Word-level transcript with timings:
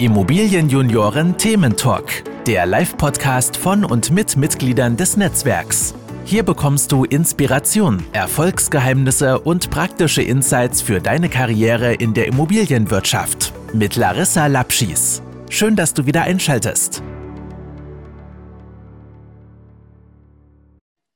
Immobilienjunioren 0.00 1.36
Thementalk, 1.36 2.24
der 2.46 2.64
Live-Podcast 2.64 3.58
von 3.58 3.84
und 3.84 4.10
mit 4.10 4.34
Mitgliedern 4.34 4.96
des 4.96 5.18
Netzwerks. 5.18 5.94
Hier 6.24 6.42
bekommst 6.42 6.90
du 6.90 7.04
Inspiration, 7.04 8.02
Erfolgsgeheimnisse 8.14 9.38
und 9.38 9.68
praktische 9.68 10.22
Insights 10.22 10.80
für 10.80 11.02
deine 11.02 11.28
Karriere 11.28 11.92
in 11.92 12.14
der 12.14 12.28
Immobilienwirtschaft 12.28 13.52
mit 13.74 13.96
Larissa 13.96 14.46
Lapschis. 14.46 15.22
Schön, 15.50 15.76
dass 15.76 15.92
du 15.92 16.06
wieder 16.06 16.22
einschaltest. 16.22 17.02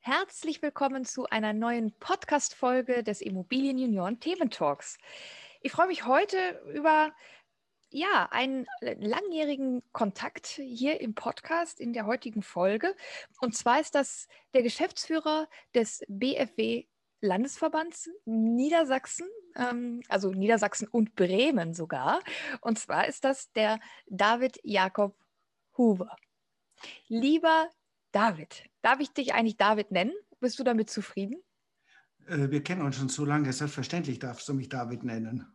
Herzlich 0.00 0.60
willkommen 0.60 1.06
zu 1.06 1.24
einer 1.30 1.54
neuen 1.54 1.94
Podcast-Folge 2.00 3.02
des 3.02 3.22
Immobilienjunioren 3.22 4.20
Thementalks. 4.20 4.98
Ich 5.62 5.72
freue 5.72 5.86
mich 5.86 6.04
heute 6.04 6.36
über 6.74 7.10
ja, 7.94 8.28
einen 8.32 8.66
äh, 8.80 8.96
langjährigen 8.98 9.82
Kontakt 9.92 10.46
hier 10.46 11.00
im 11.00 11.14
Podcast 11.14 11.78
in 11.78 11.92
der 11.92 12.06
heutigen 12.06 12.42
Folge. 12.42 12.96
Und 13.40 13.54
zwar 13.54 13.80
ist 13.80 13.94
das 13.94 14.26
der 14.52 14.62
Geschäftsführer 14.62 15.48
des 15.74 16.02
BFW 16.08 16.86
Landesverbands 17.20 18.10
Niedersachsen, 18.24 19.28
ähm, 19.54 20.02
also 20.08 20.32
Niedersachsen 20.32 20.88
und 20.88 21.14
Bremen 21.14 21.72
sogar. 21.72 22.20
Und 22.60 22.80
zwar 22.80 23.06
ist 23.06 23.24
das 23.24 23.52
der 23.52 23.78
David 24.06 24.58
Jakob 24.64 25.16
Huber. 25.78 26.16
Lieber 27.06 27.70
David, 28.10 28.64
darf 28.82 28.98
ich 28.98 29.12
dich 29.12 29.34
eigentlich 29.34 29.56
David 29.56 29.92
nennen? 29.92 30.12
Bist 30.40 30.58
du 30.58 30.64
damit 30.64 30.90
zufrieden? 30.90 31.36
Äh, 32.26 32.50
wir 32.50 32.64
kennen 32.64 32.82
uns 32.82 32.96
schon 32.96 33.08
so 33.08 33.24
lange, 33.24 33.52
selbstverständlich 33.52 34.18
darfst 34.18 34.48
du 34.48 34.54
mich 34.54 34.68
David 34.68 35.04
nennen. 35.04 35.46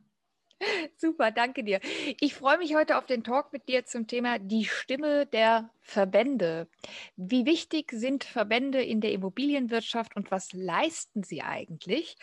Super, 1.01 1.31
danke 1.31 1.63
dir. 1.63 1.79
Ich 2.19 2.35
freue 2.35 2.57
mich 2.57 2.75
heute 2.75 2.97
auf 2.97 3.05
den 3.05 3.23
Talk 3.23 3.53
mit 3.53 3.69
dir 3.69 3.85
zum 3.85 4.05
Thema 4.05 4.37
die 4.37 4.65
Stimme 4.65 5.25
der 5.27 5.69
Verbände. 5.79 6.67
Wie 7.15 7.45
wichtig 7.45 7.93
sind 7.93 8.25
Verbände 8.25 8.83
in 8.83 8.99
der 8.99 9.13
Immobilienwirtschaft 9.13 10.17
und 10.17 10.29
was 10.29 10.51
leisten 10.51 11.23
sie 11.23 11.41
eigentlich? 11.41 12.17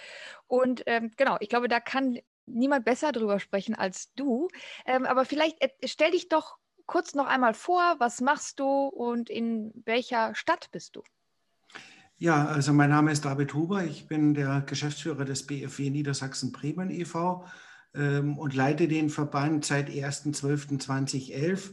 Und 0.46 0.82
ähm, 0.84 1.10
genau, 1.16 1.38
ich 1.40 1.48
glaube, 1.48 1.68
da 1.68 1.80
kann 1.80 2.18
niemand 2.44 2.84
besser 2.84 3.12
drüber 3.12 3.40
sprechen 3.40 3.74
als 3.74 4.12
du. 4.12 4.48
Ähm, 4.84 5.06
aber 5.06 5.24
vielleicht 5.24 5.58
äh, 5.62 5.70
stell 5.86 6.10
dich 6.10 6.28
doch 6.28 6.58
kurz 6.84 7.14
noch 7.14 7.26
einmal 7.26 7.54
vor, 7.54 7.96
was 7.98 8.20
machst 8.20 8.60
du 8.60 8.66
und 8.66 9.30
in 9.30 9.72
welcher 9.86 10.34
Stadt 10.34 10.70
bist 10.70 10.96
du? 10.96 11.02
Ja, 12.18 12.44
also 12.44 12.74
mein 12.74 12.90
Name 12.90 13.10
ist 13.10 13.24
David 13.24 13.54
Huber. 13.54 13.84
Ich 13.84 14.06
bin 14.06 14.34
der 14.34 14.60
Geschäftsführer 14.66 15.24
des 15.24 15.46
BFW 15.46 15.88
Niedersachsen 15.88 16.52
Bremen 16.52 16.90
e.V 16.90 17.42
ähm, 17.96 18.38
und 18.38 18.54
leite 18.54 18.88
den 18.88 19.10
Verband 19.10 19.64
seit 19.64 19.88
1.12.2011. 19.88 21.72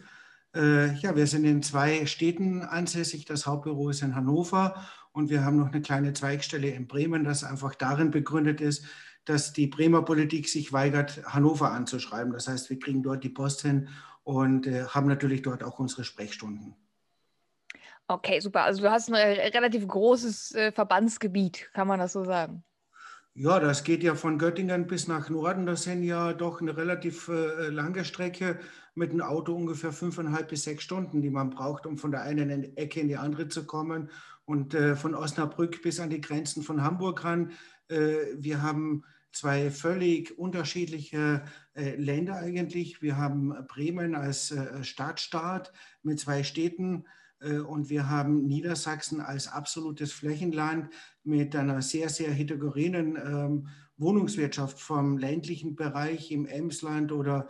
Äh, 0.56 0.94
ja, 0.96 1.16
wir 1.16 1.28
sind 1.28 1.46
in 1.46 1.64
zwei 1.64 2.06
Städten 2.06 2.62
ansässig. 2.62 3.26
Das 3.26 3.46
Hauptbüro 3.46 3.90
ist 3.90 4.02
in 4.02 4.16
Hannover 4.16 4.84
und 5.12 5.30
wir 5.30 5.44
haben 5.44 5.58
noch 5.58 5.72
eine 5.72 5.82
kleine 5.82 6.14
Zweigstelle 6.14 6.70
in 6.70 6.88
Bremen, 6.88 7.24
das 7.24 7.44
einfach 7.44 7.76
darin 7.76 8.12
begründet 8.12 8.62
ist, 8.62 8.86
dass 9.26 9.54
die 9.54 9.68
Bremer 9.68 10.02
Politik 10.04 10.50
sich 10.50 10.74
weigert, 10.74 11.24
Hannover 11.26 11.72
anzuschreiben. 11.72 12.34
Das 12.34 12.48
heißt, 12.48 12.70
wir 12.70 12.80
kriegen 12.80 13.04
dort 13.04 13.24
die 13.24 13.30
Post 13.30 13.62
hin 13.62 13.88
und 14.24 14.68
äh, 14.68 14.86
haben 14.86 15.08
natürlich 15.08 15.42
dort 15.42 15.64
auch 15.64 15.80
unsere 15.80 16.04
Sprechstunden. 16.04 16.76
Okay, 18.08 18.40
super. 18.42 18.64
Also 18.64 18.82
du 18.82 18.92
hast 18.92 19.10
ein 19.10 19.16
relativ 19.16 19.88
großes 19.88 20.56
äh, 20.56 20.72
Verbandsgebiet, 20.72 21.70
kann 21.74 21.88
man 21.88 22.00
das 22.00 22.14
so 22.14 22.26
sagen? 22.26 22.64
Ja, 23.36 23.60
das 23.60 23.84
geht 23.84 24.04
ja 24.04 24.14
von 24.14 24.38
Göttingen 24.38 24.86
bis 24.86 25.08
nach 25.08 25.28
Norden. 25.28 25.66
Das 25.66 25.84
sind 25.84 26.04
ja 26.04 26.34
doch 26.34 26.62
eine 26.62 26.78
relativ 26.78 27.30
äh, 27.30 27.70
lange 27.70 28.06
Strecke 28.06 28.60
mit 28.94 29.12
dem 29.12 29.22
Auto 29.22 29.56
ungefähr 29.56 29.92
fünfeinhalb 29.92 30.50
bis 30.50 30.66
sechs 30.66 30.84
Stunden, 30.84 31.24
die 31.24 31.32
man 31.32 31.50
braucht, 31.50 31.88
um 31.88 31.98
von 31.98 32.12
der 32.12 32.22
einen 32.22 32.78
Ecke 32.78 33.00
in 33.00 33.08
die 33.08 33.18
andere 33.18 33.48
zu 33.48 33.66
kommen. 33.66 34.12
Und 34.46 34.76
äh, 34.76 34.96
von 34.96 35.16
Osnabrück 35.16 35.82
bis 35.82 36.00
an 36.00 36.12
die 36.12 36.22
Grenzen 36.22 36.62
von 36.62 36.84
Hamburg 36.84 37.24
ran. 37.24 37.54
Äh, 37.88 38.18
wir 38.38 38.62
haben 38.62 39.04
zwei 39.32 39.72
völlig 39.72 40.38
unterschiedliche 40.38 41.44
äh, 41.74 41.96
Länder 41.96 42.36
eigentlich. 42.36 43.02
Wir 43.02 43.18
haben 43.18 43.52
Bremen 43.68 44.14
als 44.14 44.52
äh, 44.52 44.84
Stadtstaat 44.84 45.74
mit 46.04 46.20
zwei 46.20 46.44
Städten 46.44 47.06
und 47.52 47.90
wir 47.90 48.10
haben 48.10 48.46
Niedersachsen 48.46 49.20
als 49.20 49.48
absolutes 49.48 50.14
Flächenland 50.14 50.90
mit 51.24 51.56
einer 51.56 51.82
sehr, 51.82 52.10
sehr 52.10 52.32
heterogenen 52.32 53.16
ähm, 53.16 53.68
Wohnungswirtschaft 53.98 54.80
vom 54.80 55.18
ländlichen 55.18 55.76
Bereich 55.76 56.32
im 56.32 56.46
Emsland 56.46 57.12
oder 57.12 57.48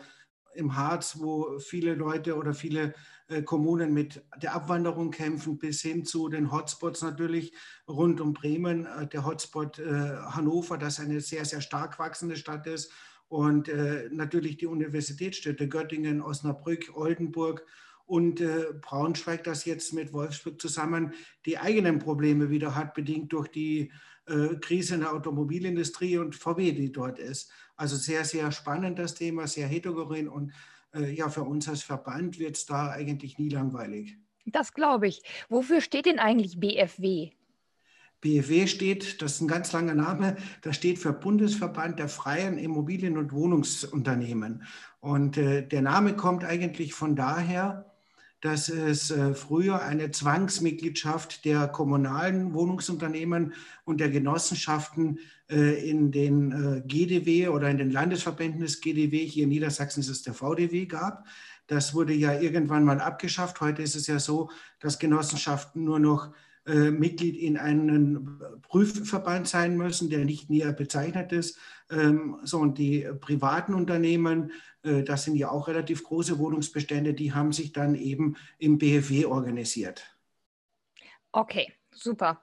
im 0.56 0.76
Harz, 0.76 1.18
wo 1.20 1.58
viele 1.60 1.96
Leute 1.96 2.36
oder 2.36 2.54
viele 2.54 2.94
äh, 3.28 3.42
Kommunen 3.42 3.94
mit 3.94 4.24
der 4.42 4.54
Abwanderung 4.54 5.12
kämpfen, 5.12 5.58
bis 5.58 5.82
hin 5.82 6.06
zu 6.06 6.30
den 6.30 6.52
Hotspots 6.52 7.02
natürlich 7.02 7.54
rund 7.88 8.22
um 8.22 8.34
Bremen, 8.34 8.86
äh, 8.86 9.08
der 9.08 9.26
Hotspot 9.26 9.80
Hannover, 9.80 10.78
das 10.78 11.00
eine 11.00 11.22
sehr, 11.22 11.46
sehr 11.46 11.62
stark 11.62 12.00
wachsende 12.00 12.36
Stadt 12.36 12.68
ist. 12.68 12.92
Und 13.30 13.72
natürlich 14.12 14.58
die 14.58 14.68
Universitätsstädte 14.68 15.68
Göttingen, 15.68 16.22
Osnabrück, 16.22 16.92
Oldenburg 16.94 17.66
und 18.14 18.42
äh, 18.42 18.68
Braunschweig, 18.80 19.44
das 19.44 19.66
jetzt 19.66 19.92
mit 19.92 20.14
Wolfsburg 20.14 20.62
zusammen 20.62 21.16
die 21.48 21.58
eigenen 21.58 21.98
Probleme 21.98 22.52
wieder 22.52 22.76
hat, 22.76 22.94
bedingt 22.94 23.34
durch 23.34 23.48
die 23.48 23.92
äh, 24.28 24.56
Krise 24.62 24.94
in 24.94 25.00
der 25.00 25.14
Automobilindustrie 25.14 26.20
und 26.20 26.36
VW, 26.36 26.74
die 26.74 26.92
dort 26.92 27.18
ist. 27.18 27.50
Also 27.76 27.96
sehr, 27.96 28.24
sehr 28.24 28.52
spannend 28.52 29.00
das 29.00 29.16
Thema, 29.16 29.48
sehr 29.48 29.66
heterogen 29.66 30.28
und 30.28 30.54
äh, 30.94 31.12
ja, 31.12 31.28
für 31.28 31.42
uns 31.42 31.68
als 31.68 31.82
Verband 31.82 32.38
wird 32.38 32.56
es 32.56 32.68
da 32.68 32.92
eigentlich 32.92 33.40
nie 33.40 33.50
langweilig. 33.50 34.16
Das 34.46 34.76
glaube 34.76 35.08
ich. 35.08 35.24
Wofür 35.50 35.82
steht 35.82 36.06
denn 36.06 36.20
eigentlich 36.20 36.60
BFW? 36.60 37.32
BFW 38.22 38.68
steht, 38.68 39.24
das 39.24 39.34
ist 39.34 39.42
ein 39.42 39.48
ganz 39.48 39.74
langer 39.74 39.96
Name, 39.96 40.38
das 40.62 40.76
steht 40.76 41.00
für 41.00 41.14
Bundesverband 41.14 41.98
der 41.98 42.10
freien 42.10 42.60
Immobilien- 42.60 43.18
und 43.18 43.34
Wohnungsunternehmen. 43.34 44.64
Und 45.00 45.38
äh, 45.38 45.68
der 45.68 45.82
Name 45.82 46.16
kommt 46.16 46.46
eigentlich 46.46 46.94
von 46.94 47.16
daher, 47.16 47.93
dass 48.44 48.68
es 48.68 49.10
äh, 49.10 49.34
früher 49.34 49.82
eine 49.84 50.12
Zwangsmitgliedschaft 50.12 51.46
der 51.46 51.70
kommunalen 51.70 52.54
Wohnungsunternehmen 52.54 53.54
und 53.86 54.02
der 54.02 54.10
Genossenschaften 54.10 55.20
äh, 55.50 55.90
in 55.90 56.12
den 56.12 56.52
äh, 56.52 56.82
GDW 56.86 57.48
oder 57.48 57.70
in 57.70 57.78
den 57.78 57.90
Landesverbänden 57.90 58.60
des 58.60 58.82
GDW, 58.82 59.26
hier 59.26 59.44
in 59.44 59.50
Niedersachsen 59.50 60.02
ist 60.02 60.10
es 60.10 60.24
der 60.24 60.34
VDW 60.34 60.88
gab. 60.88 61.26
Das 61.68 61.94
wurde 61.94 62.14
ja 62.14 62.38
irgendwann 62.38 62.84
mal 62.84 63.00
abgeschafft. 63.00 63.62
Heute 63.62 63.82
ist 63.82 63.96
es 63.96 64.08
ja 64.08 64.20
so, 64.20 64.50
dass 64.82 65.00
Genossenschaften 65.00 65.86
nur 65.86 66.00
noch 66.00 66.34
äh, 66.66 66.92
Mitglied 66.92 67.36
in 67.36 67.58
einem 67.58 68.40
Prüfverband 68.62 69.48
sein 69.48 69.76
müssen, 69.76 70.10
der 70.10 70.24
nicht 70.24 70.50
näher 70.50 70.72
bezeichnet 70.72 71.34
ist. 71.34 71.58
Ähm, 71.90 72.38
so, 72.44 72.60
und 72.60 72.78
die 72.78 73.08
privaten 73.20 73.74
Unternehmen, 73.74 74.52
äh, 74.84 75.04
das 75.04 75.26
sind 75.26 75.36
ja 75.36 75.50
auch 75.52 75.68
relativ 75.68 76.04
große 76.04 76.40
Wohnungsbestände, 76.40 77.14
die 77.14 77.34
haben 77.34 77.52
sich 77.52 77.74
dann 77.74 77.96
eben 77.96 78.38
im 78.60 78.78
BFW 78.78 79.26
organisiert. 79.26 80.16
Okay, 81.34 81.74
super. 81.96 82.42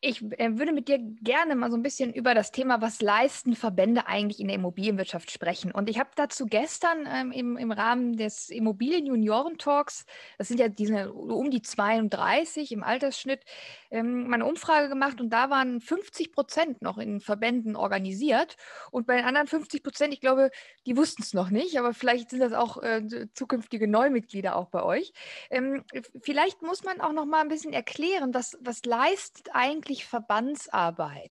Ich 0.00 0.22
äh, 0.38 0.58
würde 0.58 0.72
mit 0.72 0.88
dir 0.88 0.98
gerne 0.98 1.56
mal 1.56 1.70
so 1.70 1.76
ein 1.76 1.82
bisschen 1.82 2.12
über 2.12 2.34
das 2.34 2.52
Thema, 2.52 2.80
was 2.80 3.00
leisten 3.00 3.56
Verbände 3.56 4.06
eigentlich 4.06 4.40
in 4.40 4.48
der 4.48 4.56
Immobilienwirtschaft 4.56 5.30
sprechen. 5.30 5.72
Und 5.72 5.88
ich 5.88 5.98
habe 5.98 6.10
dazu 6.16 6.46
gestern 6.46 7.08
ähm, 7.10 7.32
im, 7.32 7.56
im 7.56 7.72
Rahmen 7.72 8.16
des 8.16 8.50
Immobilien-Junioren-Talks, 8.50 10.04
das 10.38 10.48
sind 10.48 10.60
ja 10.60 10.68
diese 10.68 11.12
um 11.12 11.50
die 11.50 11.62
32 11.62 12.72
im 12.72 12.82
Altersschnitt, 12.82 13.42
ähm, 13.90 14.28
meine 14.28 14.44
Umfrage 14.44 14.88
gemacht 14.88 15.20
und 15.20 15.30
da 15.30 15.50
waren 15.50 15.80
50 15.80 16.32
Prozent 16.32 16.82
noch 16.82 16.98
in 16.98 17.20
Verbänden 17.20 17.76
organisiert. 17.76 18.56
Und 18.90 19.06
bei 19.06 19.16
den 19.16 19.24
anderen 19.24 19.46
50 19.46 19.82
Prozent, 19.82 20.12
ich 20.12 20.20
glaube, 20.20 20.50
die 20.86 20.96
wussten 20.96 21.22
es 21.22 21.34
noch 21.34 21.50
nicht, 21.50 21.78
aber 21.78 21.94
vielleicht 21.94 22.30
sind 22.30 22.40
das 22.40 22.52
auch 22.52 22.82
äh, 22.82 23.02
zukünftige 23.34 23.88
Neumitglieder 23.88 24.56
auch 24.56 24.68
bei 24.68 24.82
euch. 24.82 25.12
Ähm, 25.50 25.84
vielleicht 26.20 26.62
muss 26.62 26.84
man 26.84 27.00
auch 27.00 27.12
noch 27.12 27.26
mal 27.26 27.40
ein 27.40 27.48
bisschen 27.48 27.72
erklären, 27.72 28.34
was, 28.34 28.56
was 28.60 28.84
leistet 28.86 29.48
eigentlich 29.52 30.06
Verbandsarbeit? 30.06 31.30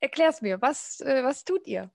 Erklär 0.00 0.30
es 0.30 0.42
mir, 0.42 0.60
was, 0.60 1.00
äh, 1.00 1.22
was 1.22 1.44
tut 1.44 1.66
ihr? 1.66 1.90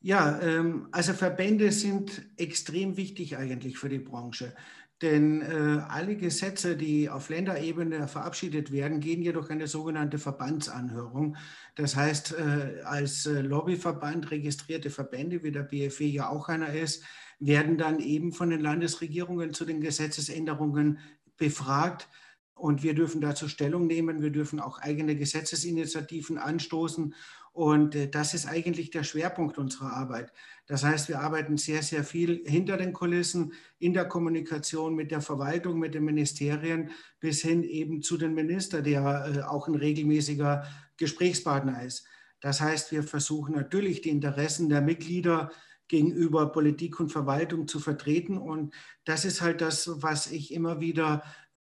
Ja, 0.00 0.40
ähm, 0.40 0.88
also 0.92 1.12
Verbände 1.12 1.72
sind 1.72 2.22
extrem 2.36 2.96
wichtig 2.96 3.36
eigentlich 3.36 3.78
für 3.78 3.88
die 3.88 3.98
Branche. 3.98 4.54
Denn 5.00 5.42
äh, 5.42 5.80
alle 5.88 6.16
Gesetze, 6.16 6.76
die 6.76 7.08
auf 7.08 7.28
Länderebene 7.28 8.08
verabschiedet 8.08 8.72
werden, 8.72 8.98
gehen 8.98 9.22
jedoch 9.22 9.48
eine 9.48 9.68
sogenannte 9.68 10.18
Verbandsanhörung. 10.18 11.36
Das 11.76 11.94
heißt, 11.94 12.34
äh, 12.36 12.82
als 12.84 13.26
äh, 13.26 13.40
Lobbyverband 13.40 14.30
registrierte 14.32 14.90
Verbände, 14.90 15.44
wie 15.44 15.52
der 15.52 15.62
BFW 15.62 16.06
ja 16.06 16.28
auch 16.28 16.48
einer 16.48 16.72
ist, 16.72 17.04
werden 17.38 17.78
dann 17.78 18.00
eben 18.00 18.32
von 18.32 18.50
den 18.50 18.60
Landesregierungen 18.60 19.52
zu 19.52 19.64
den 19.64 19.80
Gesetzesänderungen 19.80 20.98
befragt 21.36 22.08
Und 22.58 22.82
wir 22.82 22.94
dürfen 22.94 23.20
dazu 23.20 23.48
Stellung 23.48 23.86
nehmen. 23.86 24.20
Wir 24.20 24.30
dürfen 24.30 24.60
auch 24.60 24.78
eigene 24.80 25.16
Gesetzesinitiativen 25.16 26.38
anstoßen. 26.38 27.14
Und 27.52 27.94
äh, 27.94 28.08
das 28.08 28.34
ist 28.34 28.46
eigentlich 28.46 28.90
der 28.90 29.04
Schwerpunkt 29.04 29.58
unserer 29.58 29.92
Arbeit. 29.92 30.32
Das 30.66 30.84
heißt, 30.84 31.08
wir 31.08 31.20
arbeiten 31.20 31.56
sehr, 31.56 31.82
sehr 31.82 32.04
viel 32.04 32.42
hinter 32.46 32.76
den 32.76 32.92
Kulissen 32.92 33.52
in 33.78 33.94
der 33.94 34.04
Kommunikation 34.04 34.94
mit 34.94 35.10
der 35.10 35.20
Verwaltung, 35.20 35.78
mit 35.78 35.94
den 35.94 36.04
Ministerien 36.04 36.90
bis 37.20 37.42
hin 37.42 37.62
eben 37.62 38.02
zu 38.02 38.16
den 38.16 38.34
Ministern, 38.34 38.84
der 38.84 39.32
äh, 39.34 39.42
auch 39.42 39.66
ein 39.66 39.74
regelmäßiger 39.74 40.64
Gesprächspartner 40.98 41.82
ist. 41.84 42.06
Das 42.40 42.60
heißt, 42.60 42.92
wir 42.92 43.02
versuchen 43.02 43.54
natürlich 43.54 44.02
die 44.02 44.10
Interessen 44.10 44.68
der 44.68 44.80
Mitglieder 44.80 45.50
gegenüber 45.88 46.52
Politik 46.52 47.00
und 47.00 47.10
Verwaltung 47.10 47.66
zu 47.66 47.80
vertreten. 47.80 48.38
Und 48.38 48.74
das 49.04 49.24
ist 49.24 49.40
halt 49.40 49.60
das, 49.60 49.90
was 50.02 50.30
ich 50.30 50.52
immer 50.52 50.80
wieder 50.80 51.24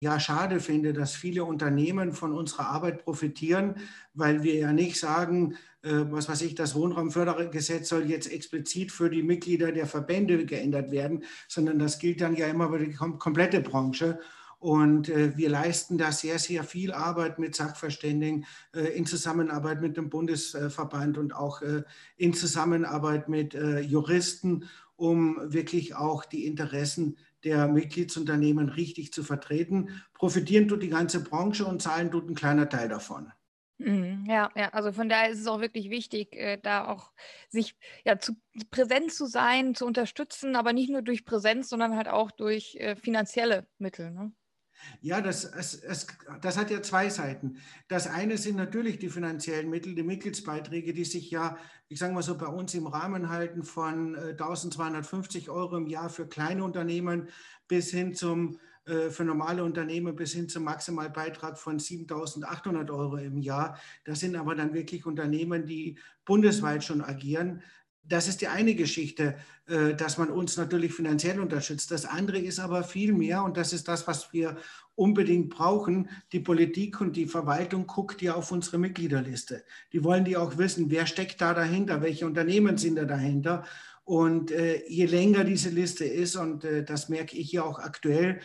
ja 0.04 0.20
schade 0.20 0.60
finde, 0.60 0.92
dass 0.92 1.14
viele 1.14 1.44
Unternehmen 1.44 2.12
von 2.12 2.32
unserer 2.32 2.68
Arbeit 2.68 3.04
profitieren, 3.04 3.76
weil 4.12 4.42
wir 4.42 4.54
ja 4.54 4.72
nicht 4.72 5.00
sagen, 5.00 5.56
äh, 5.82 6.04
was 6.10 6.28
weiß 6.28 6.42
ich, 6.42 6.54
das 6.54 6.74
Wohnraumfördergesetz 6.74 7.88
soll 7.88 8.04
jetzt 8.10 8.30
explizit 8.30 8.92
für 8.92 9.08
die 9.08 9.22
Mitglieder 9.22 9.72
der 9.72 9.86
Verbände 9.86 10.44
geändert 10.44 10.90
werden, 10.90 11.24
sondern 11.48 11.78
das 11.78 11.98
gilt 11.98 12.20
dann 12.20 12.36
ja 12.36 12.46
immer 12.46 12.70
für 12.70 12.78
die 12.80 12.92
komplette 12.92 13.60
Branche. 13.60 14.20
Und 14.58 15.08
äh, 15.08 15.36
wir 15.36 15.48
leisten 15.48 15.96
da 15.96 16.12
sehr, 16.12 16.38
sehr 16.38 16.64
viel 16.64 16.92
Arbeit 16.92 17.38
mit 17.38 17.54
Sachverständigen 17.54 18.44
äh, 18.74 18.96
in 18.96 19.06
Zusammenarbeit 19.06 19.80
mit 19.80 19.96
dem 19.96 20.10
Bundesverband 20.10 21.16
und 21.16 21.34
auch 21.34 21.62
in 22.16 22.34
Zusammenarbeit 22.34 23.28
mit 23.28 23.54
Juristen, 23.54 24.64
um 24.96 25.38
wirklich 25.52 25.94
auch 25.94 26.24
die 26.24 26.46
Interessen 26.46 27.18
der 27.44 27.68
Mitgliedsunternehmen 27.68 28.68
richtig 28.68 29.12
zu 29.12 29.22
vertreten. 29.22 30.02
Profitieren 30.14 30.68
tut 30.68 30.82
die 30.82 30.88
ganze 30.88 31.22
Branche 31.22 31.66
und 31.66 31.82
zahlen 31.82 32.10
tut 32.10 32.28
ein 32.28 32.34
kleiner 32.34 32.68
Teil 32.68 32.88
davon. 32.88 33.32
Mhm, 33.78 34.24
ja, 34.28 34.50
ja, 34.54 34.68
also 34.70 34.92
von 34.92 35.08
daher 35.08 35.30
ist 35.30 35.40
es 35.40 35.46
auch 35.48 35.60
wirklich 35.60 35.90
wichtig, 35.90 36.36
äh, 36.36 36.58
da 36.62 36.86
auch 36.86 37.12
sich 37.48 37.76
ja 38.04 38.18
zu 38.18 38.36
präsent 38.70 39.12
zu 39.12 39.26
sein, 39.26 39.74
zu 39.74 39.84
unterstützen, 39.84 40.54
aber 40.54 40.72
nicht 40.72 40.90
nur 40.90 41.02
durch 41.02 41.24
Präsenz, 41.24 41.68
sondern 41.68 41.96
halt 41.96 42.08
auch 42.08 42.30
durch 42.30 42.76
äh, 42.76 42.94
finanzielle 42.94 43.66
Mittel. 43.78 44.12
Ne? 44.12 44.32
Ja, 45.00 45.20
das, 45.20 45.44
es, 45.44 45.74
es, 45.74 46.06
das 46.40 46.56
hat 46.56 46.70
ja 46.70 46.82
zwei 46.82 47.08
Seiten. 47.08 47.58
Das 47.88 48.06
eine 48.06 48.38
sind 48.38 48.56
natürlich 48.56 48.98
die 48.98 49.10
finanziellen 49.10 49.70
Mittel, 49.70 49.94
die 49.94 50.02
Mitgliedsbeiträge, 50.02 50.92
die 50.92 51.04
sich 51.04 51.30
ja, 51.30 51.56
ich 51.88 51.98
sage 51.98 52.14
mal 52.14 52.22
so, 52.22 52.36
bei 52.36 52.46
uns 52.46 52.74
im 52.74 52.86
Rahmen 52.86 53.28
halten 53.28 53.62
von 53.62 54.16
1250 54.16 55.46
äh, 55.46 55.50
Euro 55.50 55.76
im 55.76 55.86
Jahr 55.86 56.08
für 56.08 56.26
kleine 56.26 56.64
Unternehmen 56.64 57.28
bis 57.68 57.90
hin 57.90 58.14
zum, 58.14 58.58
äh, 58.86 59.10
für 59.10 59.24
normale 59.24 59.64
Unternehmen 59.64 60.16
bis 60.16 60.32
hin 60.32 60.48
zum 60.48 60.64
Maximalbeitrag 60.64 61.58
von 61.58 61.78
7800 61.78 62.90
Euro 62.90 63.16
im 63.16 63.38
Jahr. 63.38 63.78
Das 64.04 64.20
sind 64.20 64.36
aber 64.36 64.54
dann 64.54 64.74
wirklich 64.74 65.06
Unternehmen, 65.06 65.66
die 65.66 65.98
bundesweit 66.24 66.84
schon 66.84 67.02
agieren. 67.02 67.62
Das 68.06 68.28
ist 68.28 68.40
die 68.40 68.48
eine 68.48 68.74
Geschichte, 68.74 69.36
äh, 69.66 69.94
dass 69.94 70.18
man 70.18 70.28
uns 70.28 70.58
natürlich 70.58 70.92
finanziell 70.92 71.40
unterstützt. 71.40 71.90
Das 71.90 72.04
andere 72.04 72.38
ist 72.38 72.60
aber 72.60 72.84
viel 72.84 73.14
mehr 73.14 73.42
und 73.42 73.56
das 73.56 73.72
ist 73.72 73.88
das, 73.88 74.06
was 74.06 74.32
wir 74.32 74.58
unbedingt 74.94 75.48
brauchen. 75.48 76.10
Die 76.32 76.40
Politik 76.40 77.00
und 77.00 77.16
die 77.16 77.26
Verwaltung 77.26 77.86
guckt 77.86 78.20
ja 78.20 78.34
auf 78.34 78.52
unsere 78.52 78.76
Mitgliederliste. 78.76 79.64
Die 79.92 80.04
wollen 80.04 80.26
die 80.26 80.36
auch 80.36 80.58
wissen, 80.58 80.90
wer 80.90 81.06
steckt 81.06 81.40
da 81.40 81.54
dahinter, 81.54 82.02
welche 82.02 82.26
Unternehmen 82.26 82.76
sind 82.76 82.96
da 82.96 83.04
dahinter. 83.04 83.64
Und 84.04 84.50
äh, 84.50 84.86
je 84.86 85.06
länger 85.06 85.44
diese 85.44 85.70
Liste 85.70 86.04
ist, 86.04 86.36
und 86.36 86.64
äh, 86.64 86.84
das 86.84 87.08
merke 87.08 87.36
ich 87.38 87.50
ja 87.52 87.62
auch 87.62 87.78
aktuell, 87.78 88.40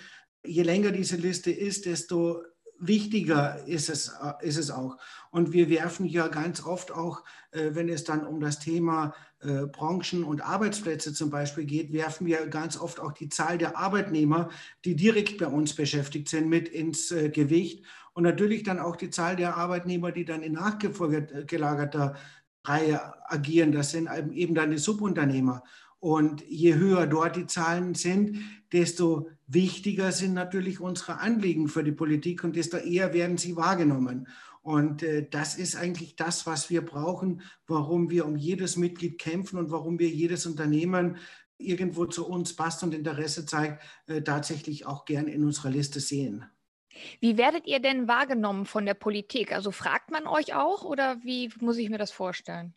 je 0.45 0.63
länger 0.63 0.91
diese 0.91 1.17
Liste 1.17 1.51
ist, 1.51 1.85
desto 1.85 2.43
wichtiger 2.79 3.67
ist 3.67 3.89
es, 3.89 4.13
ist 4.39 4.57
es 4.57 4.71
auch. 4.71 4.95
Und 5.31 5.51
wir 5.51 5.69
werfen 5.69 6.05
ja 6.05 6.29
ganz 6.29 6.63
oft 6.63 6.91
auch, 6.91 7.25
wenn 7.51 7.89
es 7.89 8.05
dann 8.05 8.25
um 8.25 8.39
das 8.39 8.59
Thema 8.59 9.07
äh, 9.07 9.28
Branchen 9.67 10.23
und 10.23 10.41
Arbeitsplätze 10.41 11.13
zum 11.13 11.29
Beispiel 11.29 11.65
geht, 11.65 11.93
werfen 11.93 12.27
wir 12.27 12.47
ganz 12.47 12.77
oft 12.77 12.99
auch 12.99 13.13
die 13.13 13.29
Zahl 13.29 13.57
der 13.57 13.77
Arbeitnehmer, 13.77 14.49
die 14.83 14.95
direkt 14.95 15.37
bei 15.37 15.47
uns 15.47 15.75
beschäftigt 15.75 16.27
sind, 16.27 16.49
mit 16.49 16.67
ins 16.67 17.11
äh, 17.11 17.29
Gewicht. 17.29 17.85
Und 18.13 18.23
natürlich 18.23 18.63
dann 18.63 18.79
auch 18.79 18.97
die 18.97 19.09
Zahl 19.09 19.35
der 19.35 19.55
Arbeitnehmer, 19.55 20.11
die 20.11 20.25
dann 20.25 20.43
in 20.43 20.53
nachgelagerter 20.53 22.15
Reihe 22.65 23.13
agieren. 23.31 23.71
Das 23.71 23.91
sind 23.91 24.09
eben 24.33 24.55
dann 24.55 24.71
die 24.71 24.77
Subunternehmer. 24.77 25.63
Und 25.99 26.43
je 26.47 26.75
höher 26.75 27.07
dort 27.07 27.35
die 27.35 27.47
Zahlen 27.47 27.93
sind, 27.93 28.39
desto 28.71 29.29
wichtiger 29.47 30.11
sind 30.11 30.33
natürlich 30.33 30.79
unsere 30.79 31.19
Anliegen 31.19 31.67
für 31.67 31.83
die 31.83 31.91
Politik 31.91 32.43
und 32.43 32.55
desto 32.55 32.77
eher 32.77 33.13
werden 33.13 33.37
sie 33.37 33.55
wahrgenommen. 33.55 34.27
Und 34.61 35.03
äh, 35.03 35.27
das 35.29 35.55
ist 35.55 35.75
eigentlich 35.75 36.15
das, 36.15 36.45
was 36.45 36.69
wir 36.69 36.85
brauchen, 36.85 37.41
warum 37.67 38.09
wir 38.09 38.25
um 38.25 38.35
jedes 38.35 38.75
Mitglied 38.75 39.17
kämpfen 39.17 39.57
und 39.57 39.71
warum 39.71 39.99
wir 39.99 40.09
jedes 40.09 40.45
Unternehmen 40.45 41.17
irgendwo 41.57 42.05
zu 42.05 42.27
uns 42.27 42.55
passt 42.55 42.83
und 42.83 42.93
Interesse 42.93 43.45
zeigt, 43.45 43.83
äh, 44.07 44.21
tatsächlich 44.21 44.85
auch 44.85 45.05
gern 45.05 45.27
in 45.27 45.43
unserer 45.43 45.69
Liste 45.69 45.99
sehen. 45.99 46.45
Wie 47.19 47.37
werdet 47.37 47.67
ihr 47.67 47.79
denn 47.79 48.07
wahrgenommen 48.07 48.65
von 48.65 48.85
der 48.85 48.93
Politik? 48.93 49.53
Also 49.53 49.71
fragt 49.71 50.11
man 50.11 50.27
euch 50.27 50.53
auch 50.53 50.83
oder 50.83 51.17
wie 51.23 51.49
muss 51.59 51.77
ich 51.77 51.89
mir 51.89 51.97
das 51.97 52.11
vorstellen? 52.11 52.73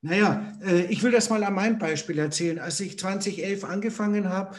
Naja, 0.00 0.52
äh, 0.62 0.84
ich 0.86 1.02
will 1.02 1.10
das 1.10 1.30
mal 1.30 1.42
an 1.42 1.54
meinem 1.54 1.78
Beispiel 1.78 2.18
erzählen. 2.18 2.58
Als 2.58 2.78
ich 2.80 2.98
2011 2.98 3.64
angefangen 3.64 4.28
habe, 4.28 4.56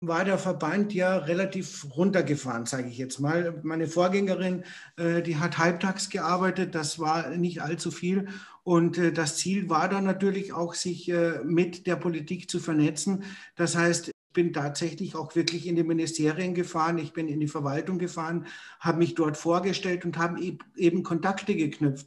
war 0.00 0.24
der 0.24 0.38
Verband 0.38 0.94
ja 0.94 1.16
relativ 1.16 1.86
runtergefahren, 1.96 2.66
sage 2.66 2.88
ich 2.88 2.98
jetzt 2.98 3.18
mal. 3.18 3.58
Meine 3.64 3.88
Vorgängerin, 3.88 4.62
äh, 4.96 5.22
die 5.22 5.38
hat 5.38 5.58
halbtags 5.58 6.08
gearbeitet, 6.08 6.74
das 6.74 7.00
war 7.00 7.30
nicht 7.30 7.62
allzu 7.62 7.90
viel. 7.90 8.28
Und 8.62 8.96
äh, 8.98 9.12
das 9.12 9.36
Ziel 9.38 9.68
war 9.68 9.88
dann 9.88 10.04
natürlich 10.04 10.52
auch, 10.52 10.74
sich 10.74 11.12
mit 11.44 11.86
der 11.86 11.96
Politik 11.96 12.48
zu 12.50 12.60
vernetzen. 12.60 13.24
Das 13.56 13.76
heißt, 13.76 14.08
ich 14.08 14.14
bin 14.32 14.52
tatsächlich 14.52 15.16
auch 15.16 15.34
wirklich 15.34 15.66
in 15.66 15.74
die 15.74 15.82
Ministerien 15.82 16.54
gefahren, 16.54 16.98
ich 16.98 17.12
bin 17.12 17.28
in 17.28 17.40
die 17.40 17.48
Verwaltung 17.48 17.98
gefahren, 17.98 18.46
habe 18.78 18.98
mich 18.98 19.14
dort 19.14 19.36
vorgestellt 19.36 20.04
und 20.04 20.16
habe 20.18 20.40
eben 20.76 21.02
Kontakte 21.02 21.56
geknüpft. 21.56 22.06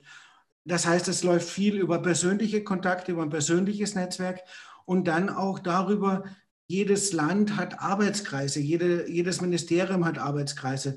Das 0.63 0.85
heißt, 0.85 1.07
es 1.07 1.23
läuft 1.23 1.49
viel 1.49 1.75
über 1.75 1.99
persönliche 1.99 2.63
Kontakte, 2.63 3.11
über 3.11 3.23
ein 3.23 3.31
persönliches 3.31 3.95
Netzwerk 3.95 4.41
und 4.85 5.07
dann 5.07 5.29
auch 5.29 5.59
darüber, 5.59 6.23
jedes 6.71 7.12
Land 7.12 7.57
hat 7.57 7.81
Arbeitskreise, 7.81 8.62
jede, 8.62 9.09
jedes 9.09 9.41
Ministerium 9.41 10.06
hat 10.06 10.18
Arbeitskreise. 10.18 10.95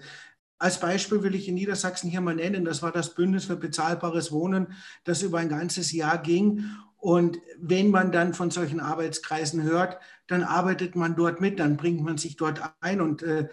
Als 0.58 0.78
Beispiel 0.78 1.22
will 1.22 1.34
ich 1.34 1.48
in 1.48 1.56
Niedersachsen 1.56 2.08
hier 2.08 2.20
mal 2.20 2.36
nennen, 2.36 2.64
das 2.64 2.80
war 2.80 2.92
das 2.92 3.14
Bündnis 3.14 3.46
für 3.46 3.56
bezahlbares 3.56 4.30
Wohnen, 4.30 4.68
das 5.02 5.22
über 5.22 5.38
ein 5.38 5.48
ganzes 5.48 5.90
Jahr 5.92 6.18
ging. 6.18 6.64
Und 6.96 7.38
wenn 7.58 7.90
man 7.90 8.12
dann 8.12 8.34
von 8.34 8.50
solchen 8.50 8.80
Arbeitskreisen 8.80 9.62
hört, 9.64 9.98
dann 10.28 10.44
arbeitet 10.44 10.94
man 10.94 11.16
dort 11.16 11.40
mit, 11.40 11.58
dann 11.58 11.76
bringt 11.76 12.02
man 12.02 12.18
sich 12.18 12.36
dort 12.36 12.62
ein. 12.80 13.00
Und 13.00 13.22
äh, 13.22 13.48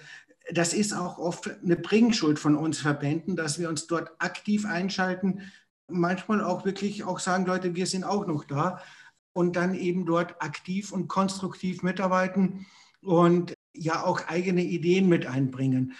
das 0.53 0.73
ist 0.73 0.93
auch 0.93 1.17
oft 1.17 1.49
eine 1.63 1.75
Bringschuld 1.75 2.37
von 2.37 2.55
uns 2.55 2.79
Verbänden, 2.79 3.35
dass 3.35 3.57
wir 3.59 3.67
uns 3.67 3.87
dort 3.87 4.11
aktiv 4.19 4.65
einschalten, 4.65 5.51
manchmal 5.87 6.41
auch 6.41 6.65
wirklich 6.65 7.03
auch 7.03 7.19
sagen, 7.19 7.45
Leute, 7.45 7.75
wir 7.75 7.87
sind 7.87 8.03
auch 8.03 8.27
noch 8.27 8.45
da 8.45 8.79
und 9.33 9.55
dann 9.55 9.75
eben 9.75 10.05
dort 10.05 10.41
aktiv 10.41 10.91
und 10.91 11.07
konstruktiv 11.07 11.83
mitarbeiten 11.83 12.65
und 13.01 13.53
ja 13.73 14.03
auch 14.03 14.27
eigene 14.27 14.63
Ideen 14.63 15.07
mit 15.07 15.25
einbringen. 15.25 15.93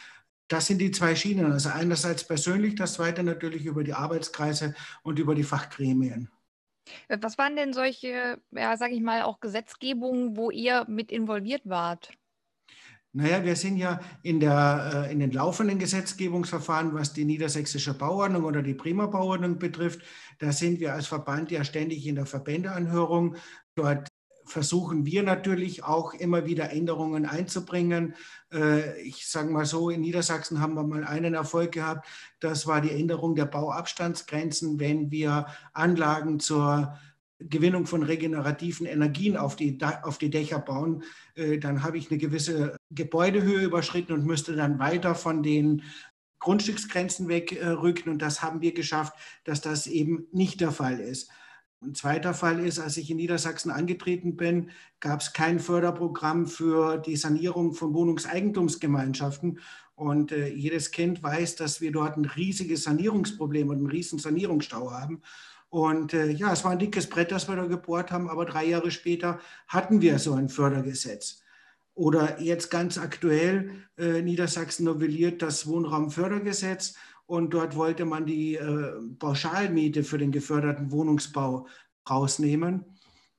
Das 0.48 0.68
sind 0.68 0.80
die 0.80 0.92
zwei 0.92 1.16
Schienen. 1.16 1.52
Also 1.52 1.70
einerseits 1.70 2.28
persönlich, 2.28 2.76
das 2.76 2.94
zweite 2.96 3.24
natürlich 3.24 3.66
über 3.66 3.84
die 3.84 3.94
Arbeitskreise 3.94 4.76
und 5.02 5.18
über 5.18 5.34
die 5.34 5.44
Fachgremien. 5.44 6.30
Was 7.08 7.38
waren 7.38 7.56
denn 7.56 7.74
solche, 7.74 8.42
ja, 8.52 8.76
sage 8.76 8.94
ich 8.94 9.02
mal, 9.02 9.22
auch 9.22 9.40
Gesetzgebungen, 9.40 10.36
wo 10.36 10.52
ihr 10.52 10.86
mit 10.90 11.12
involviert 11.12 11.62
wart? 11.64 12.12
Naja, 13.14 13.44
wir 13.44 13.58
sind 13.58 13.76
ja 13.76 14.00
in, 14.24 14.40
der, 14.40 15.08
äh, 15.10 15.12
in 15.12 15.20
den 15.20 15.32
laufenden 15.32 15.80
Gesetzgebungsverfahren, 15.80 16.94
was 16.94 17.12
die 17.12 17.26
niedersächsische 17.26 17.94
Bauordnung 17.94 18.46
oder 18.46 18.62
die 18.62 18.74
Prima 18.74 19.06
Bauordnung 19.08 19.60
betrifft, 19.60 20.02
da 20.40 20.54
sind 20.54 20.80
wir 20.80 20.94
als 20.94 21.08
Verband 21.08 21.52
ja 21.52 21.66
ständig 21.66 22.08
in 22.08 22.16
der 22.16 22.26
Verbändeanhörung. 22.26 23.36
Dort 23.76 24.08
versuchen 24.46 25.06
wir 25.06 25.24
natürlich 25.24 25.84
auch 25.84 26.14
immer 26.14 26.46
wieder 26.46 26.72
Änderungen 26.72 27.26
einzubringen. 27.26 28.16
Äh, 28.52 29.02
ich 29.02 29.28
sage 29.28 29.52
mal 29.52 29.66
so, 29.66 29.90
in 29.90 30.02
Niedersachsen 30.02 30.62
haben 30.62 30.76
wir 30.76 30.84
mal 30.84 31.04
einen 31.04 31.34
Erfolg 31.34 31.74
gehabt. 31.74 32.08
Das 32.40 32.66
war 32.66 32.80
die 32.80 32.92
Änderung 32.92 33.36
der 33.36 33.46
Bauabstandsgrenzen, 33.46 34.80
wenn 34.80 35.12
wir 35.12 35.48
Anlagen 35.74 36.40
zur 36.40 36.98
Gewinnung 37.50 37.86
von 37.86 38.04
regenerativen 38.04 38.86
Energien 38.86 39.38
auf 39.38 39.56
die, 39.56 39.78
auf 40.04 40.18
die 40.18 40.30
Dächer 40.30 40.60
bauen, 40.60 41.04
äh, 41.36 41.58
dann 41.58 41.84
habe 41.84 41.98
ich 41.98 42.10
eine 42.10 42.18
gewisse 42.18 42.76
Gebäudehöhe 42.90 43.64
überschritten 43.64 44.14
und 44.14 44.26
müsste 44.26 44.56
dann 44.56 44.80
weiter 44.80 45.16
von 45.16 45.44
den 45.44 45.84
Grundstücksgrenzen 46.40 47.28
wegrücken. 47.28 48.12
Und 48.12 48.22
das 48.22 48.42
haben 48.42 48.62
wir 48.62 48.74
geschafft, 48.74 49.14
dass 49.44 49.62
das 49.62 49.88
eben 49.88 50.28
nicht 50.32 50.60
der 50.62 50.72
Fall 50.72 51.00
ist. 51.00 51.30
Ein 51.84 51.96
zweiter 51.96 52.36
Fall 52.36 52.60
ist, 52.60 52.78
als 52.78 52.98
ich 52.98 53.10
in 53.10 53.18
Niedersachsen 53.18 53.72
angetreten 53.72 54.36
bin, 54.36 54.70
gab 55.00 55.22
es 55.22 55.34
kein 55.34 55.60
Förderprogramm 55.60 56.46
für 56.46 56.98
die 56.98 57.16
Sanierung 57.16 57.74
von 57.74 57.94
Wohnungseigentumsgemeinschaften. 57.96 59.60
Und 59.96 60.32
äh, 60.32 60.48
jedes 60.48 60.92
Kind 60.92 61.24
weiß, 61.24 61.56
dass 61.56 61.82
wir 61.82 61.92
dort 61.92 62.18
ein 62.18 62.26
riesiges 62.26 62.84
Sanierungsproblem 62.84 63.70
und 63.70 63.78
einen 63.78 63.88
riesen 63.88 64.20
Sanierungsstau 64.20 64.92
haben. 64.92 65.22
Und 65.72 66.14
äh, 66.14 66.30
ja, 66.30 66.52
es 66.52 66.66
war 66.66 66.72
ein 66.72 66.80
dickes 66.80 67.08
Brett, 67.08 67.32
das 67.32 67.48
wir 67.48 67.56
da 67.56 67.66
gebohrt 67.66 68.12
haben, 68.12 68.30
aber 68.30 68.46
drei 68.46 68.66
Jahre 68.66 68.92
später 68.92 69.40
hatten 69.70 70.02
wir 70.02 70.20
so 70.20 70.34
ein 70.34 70.50
Fördergesetz. 70.50 71.44
Oder 71.94 72.42
jetzt 72.42 72.70
ganz 72.70 72.98
aktuell, 72.98 73.72
äh, 73.98 74.22
Niedersachsen 74.22 74.84
novelliert 74.84 75.42
das 75.42 75.68
Wohnraumfördergesetz 75.68 76.96
und 77.26 77.54
dort 77.54 77.78
wollte 77.78 78.04
man 78.04 78.26
die 78.26 78.56
äh, 78.56 78.92
Pauschalmiete 79.18 80.04
für 80.04 80.18
den 80.18 80.34
geförderten 80.34 80.92
Wohnungsbau 80.92 81.68
rausnehmen. 82.10 82.84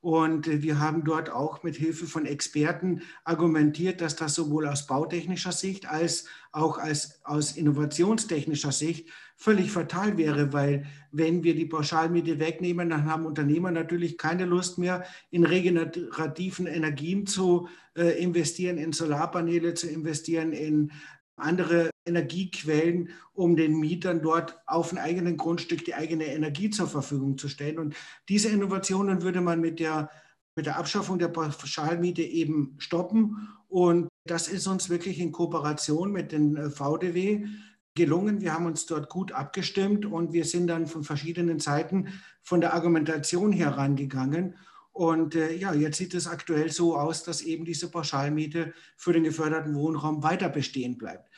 Und 0.03 0.49
äh, 0.49 0.63
wir 0.63 0.81
haben 0.81 1.05
dort 1.05 1.31
auch 1.31 1.63
mit 1.63 1.77
Hilfe 1.77 2.07
von 2.07 2.27
Experten 2.27 3.03
argumentiert, 3.25 4.01
dass 4.01 4.17
das 4.17 4.35
sowohl 4.35 4.67
aus 4.67 4.87
bautechnischer 4.87 5.53
Sicht 5.53 5.89
als 5.89 6.27
auch 6.51 6.77
als, 6.77 7.21
aus 7.25 7.53
innovationstechnischer 7.53 8.73
Sicht 8.73 9.09
völlig 9.37 9.71
fatal 9.71 10.19
wäre, 10.19 10.53
weil 10.53 10.87
wenn 11.13 11.45
wir 11.45 11.55
die 11.55 11.67
Pauschalmiete 11.67 12.41
wegnehmen, 12.41 12.91
dann 12.91 13.07
haben 13.07 13.27
Unternehmer 13.27 13.71
natürlich 13.71 14.19
keine 14.19 14.45
Lust 14.45 14.77
mehr, 14.77 15.05
in 15.31 15.45
regenerativen 15.45 16.67
Energien 16.67 17.27
zu 17.27 17.69
äh, 17.97 18.23
investieren, 18.23 18.79
in 18.79 18.93
Solarpaneele 18.93 19.75
zu 19.75 19.89
investieren, 19.89 20.53
in 20.53 20.91
andere 21.37 21.91
Energiequellen, 22.07 23.11
um 23.33 23.57
den 23.57 23.79
Mietern 23.79 24.23
dort 24.23 24.61
auf 24.67 24.91
dem 24.91 24.99
eigenen 24.99 25.37
Grundstück 25.37 25.85
die 25.85 25.95
eigene 25.95 26.27
Energie 26.27 26.71
zur 26.71 26.89
Verfügung 26.89 27.39
zu 27.39 27.49
stellen. 27.49 27.79
Und 27.79 27.95
diese 28.29 28.49
Innovationen 28.49 29.23
würde 29.23 29.41
man 29.41 29.61
mit 29.61 29.81
der, 29.81 30.11
mit 30.57 30.67
der 30.67 30.77
Abschaffung 30.79 31.19
der 31.19 31.29
Pauschalmiete 31.29 32.23
eben 32.23 32.77
stoppen. 32.79 33.49
Und 33.69 34.09
das 34.27 34.49
ist 34.49 34.67
uns 34.67 34.91
wirklich 34.91 35.19
in 35.19 35.33
Kooperation 35.33 36.13
mit 36.13 36.33
den 36.33 36.57
äh, 36.57 36.71
VDW 36.71 37.47
gelungen. 37.95 38.41
Wir 38.41 38.55
haben 38.55 38.67
uns 38.67 38.87
dort 38.87 39.09
gut 39.09 39.33
abgestimmt 39.33 40.07
und 40.07 40.33
wir 40.33 40.45
sind 40.45 40.67
dann 40.67 40.87
von 40.87 41.05
verschiedenen 41.05 41.59
Seiten 41.59 42.09
von 42.43 42.61
der 42.61 42.75
Argumentation 42.75 43.53
herangegangen 43.53 44.57
und 44.93 45.35
äh, 45.35 45.55
ja, 45.55 45.73
jetzt 45.73 45.97
sieht 45.99 46.15
es 46.15 46.27
aktuell 46.27 46.71
so 46.71 46.97
aus, 46.97 47.25
dass 47.25 47.43
eben 47.43 47.65
diese 47.65 47.91
Pauschalmiete 47.91 48.75
für 48.97 49.13
den 49.13 49.25
geförderten 49.25 49.75
Wohnraum 49.75 50.23
weiter 50.23 50.49
bestehen 50.49 50.99
bleibt. 50.99 51.29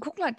Guck 0.00 0.18
mal, 0.18 0.32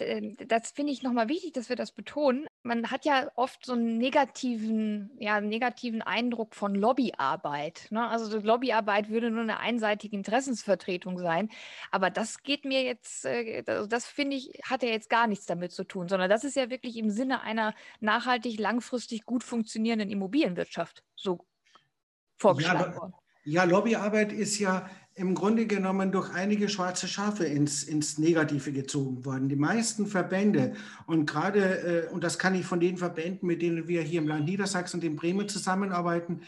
das 0.47 0.71
finde 0.71 0.91
ich 0.91 1.03
nochmal 1.03 1.29
wichtig, 1.29 1.53
dass 1.53 1.69
wir 1.69 1.75
das 1.75 1.91
betonen. 1.91 2.47
Man 2.63 2.89
hat 2.89 3.05
ja 3.05 3.29
oft 3.35 3.65
so 3.65 3.73
einen 3.73 3.99
negativen, 3.99 5.11
ja, 5.19 5.39
negativen 5.41 6.01
Eindruck 6.01 6.55
von 6.55 6.73
Lobbyarbeit. 6.73 7.87
Ne? 7.91 8.07
Also 8.07 8.39
Lobbyarbeit 8.39 9.09
würde 9.09 9.29
nur 9.29 9.43
eine 9.43 9.59
einseitige 9.59 10.15
Interessensvertretung 10.15 11.19
sein. 11.19 11.49
Aber 11.91 12.09
das 12.09 12.41
geht 12.41 12.65
mir 12.65 12.83
jetzt, 12.83 13.25
äh, 13.25 13.63
also 13.67 13.87
das 13.87 14.07
finde 14.07 14.37
ich, 14.37 14.59
hat 14.63 14.81
ja 14.81 14.89
jetzt 14.89 15.09
gar 15.09 15.27
nichts 15.27 15.45
damit 15.45 15.71
zu 15.71 15.83
tun, 15.83 16.07
sondern 16.09 16.29
das 16.29 16.43
ist 16.43 16.55
ja 16.55 16.69
wirklich 16.71 16.97
im 16.97 17.11
Sinne 17.11 17.41
einer 17.41 17.75
nachhaltig, 17.99 18.59
langfristig 18.59 19.23
gut 19.25 19.43
funktionierenden 19.43 20.09
Immobilienwirtschaft 20.09 21.03
so 21.15 21.45
vorgeschlagen 22.39 22.93
ja, 22.93 22.97
worden. 22.97 23.13
Ja, 23.45 23.63
Lobbyarbeit 23.63 24.31
ist 24.31 24.59
ja 24.59 24.89
im 25.15 25.35
Grunde 25.35 25.67
genommen 25.67 26.11
durch 26.11 26.33
einige 26.33 26.69
schwarze 26.69 27.07
Schafe 27.07 27.43
ins, 27.43 27.83
ins 27.83 28.17
Negative 28.17 28.71
gezogen 28.71 29.25
worden. 29.25 29.49
Die 29.49 29.57
meisten 29.57 30.07
Verbände 30.07 30.73
und 31.07 31.25
gerade, 31.25 32.07
äh, 32.07 32.09
und 32.09 32.23
das 32.23 32.39
kann 32.39 32.55
ich 32.55 32.65
von 32.65 32.79
den 32.79 32.97
Verbänden, 32.97 33.45
mit 33.47 33.61
denen 33.61 33.87
wir 33.87 34.01
hier 34.01 34.21
im 34.21 34.27
Land 34.27 34.45
Niedersachsen 34.45 34.99
und 34.99 35.05
in 35.05 35.17
Bremen 35.17 35.49
zusammenarbeiten, 35.49 36.43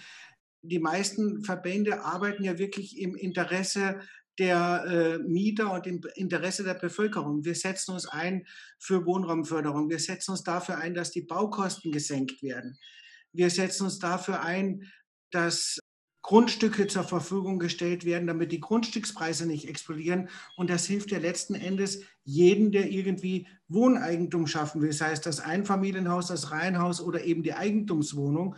die 0.62 0.80
meisten 0.80 1.44
Verbände 1.44 2.06
arbeiten 2.06 2.44
ja 2.44 2.58
wirklich 2.58 3.00
im 3.00 3.16
Interesse 3.16 4.00
der 4.40 4.86
äh, 4.86 5.18
Mieter 5.20 5.74
und 5.74 5.86
im 5.88 6.02
Interesse 6.16 6.64
der 6.64 6.76
Bevölkerung. 6.76 7.44
Wir 7.44 7.56
setzen 7.56 7.92
uns 7.92 8.08
ein 8.08 8.46
für 8.80 9.06
Wohnraumförderung. 9.06 9.90
Wir 9.90 10.00
setzen 10.00 10.32
uns 10.32 10.44
dafür 10.44 10.78
ein, 10.78 10.94
dass 10.94 11.12
die 11.12 11.24
Baukosten 11.24 11.92
gesenkt 11.92 12.42
werden. 12.42 12.78
Wir 13.34 13.50
setzen 13.50 13.84
uns 13.84 14.00
dafür 14.00 14.42
ein, 14.42 14.90
dass 15.32 15.80
Grundstücke 16.22 16.88
zur 16.88 17.04
Verfügung 17.04 17.58
gestellt 17.58 18.06
werden, 18.06 18.28
damit 18.28 18.52
die 18.52 18.60
Grundstückspreise 18.60 19.48
nicht 19.48 19.68
explodieren. 19.68 20.30
Und 20.56 20.70
das 20.70 20.86
hilft 20.86 21.12
ja 21.12 21.18
letzten 21.18 21.56
Endes 21.56 22.04
jedem, 22.24 22.72
der 22.72 22.92
irgendwie 22.92 23.48
Wohneigentum 23.68 24.46
schaffen 24.48 24.82
will, 24.82 24.94
sei 24.94 25.12
es 25.12 25.22
das 25.22 25.40
Einfamilienhaus, 25.40 26.28
das 26.28 26.52
Reihenhaus 26.52 27.02
oder 27.02 27.24
eben 27.24 27.42
die 27.44 27.54
Eigentumswohnung 27.54 28.56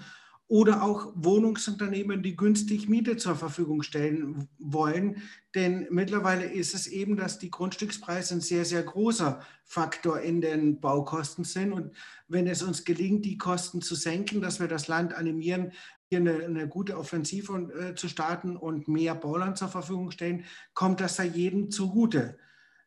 oder 0.48 0.84
auch 0.84 1.12
Wohnungsunternehmen, 1.16 2.22
die 2.22 2.36
günstig 2.36 2.90
Miete 2.90 3.18
zur 3.18 3.36
Verfügung 3.36 3.82
stellen 3.82 4.48
wollen. 4.60 5.22
Denn 5.56 5.88
mittlerweile 5.90 6.46
ist 6.46 6.76
es 6.76 6.86
eben, 6.86 7.16
dass 7.16 7.40
die 7.40 7.50
Grundstückspreise 7.50 8.36
ein 8.36 8.42
sehr, 8.42 8.66
sehr 8.66 8.84
großer 8.84 9.42
Faktor 9.64 10.20
in 10.20 10.42
den 10.42 10.80
Baukosten 10.80 11.44
sind. 11.44 11.72
Und 11.72 11.96
wenn 12.28 12.46
es 12.46 12.62
uns 12.62 12.84
gelingt, 12.84 13.26
die 13.26 13.38
Kosten 13.38 13.82
zu 13.82 13.96
senken, 13.96 14.42
dass 14.42 14.60
wir 14.60 14.68
das 14.68 14.88
Land 14.88 15.14
animieren, 15.14 15.72
hier 16.14 16.32
eine, 16.32 16.46
eine 16.46 16.68
gute 16.68 16.98
Offensive 16.98 17.72
äh, 17.74 17.96
zu 17.96 18.08
starten 18.08 18.56
und 18.56 18.88
mehr 18.88 19.16
Bauland 19.16 19.58
zur 19.58 19.70
Verfügung 19.70 20.12
stellen, 20.12 20.46
kommt 20.74 21.02
das 21.02 21.16
da 21.16 21.24
jedem 21.24 21.72
zugute. 21.72 22.38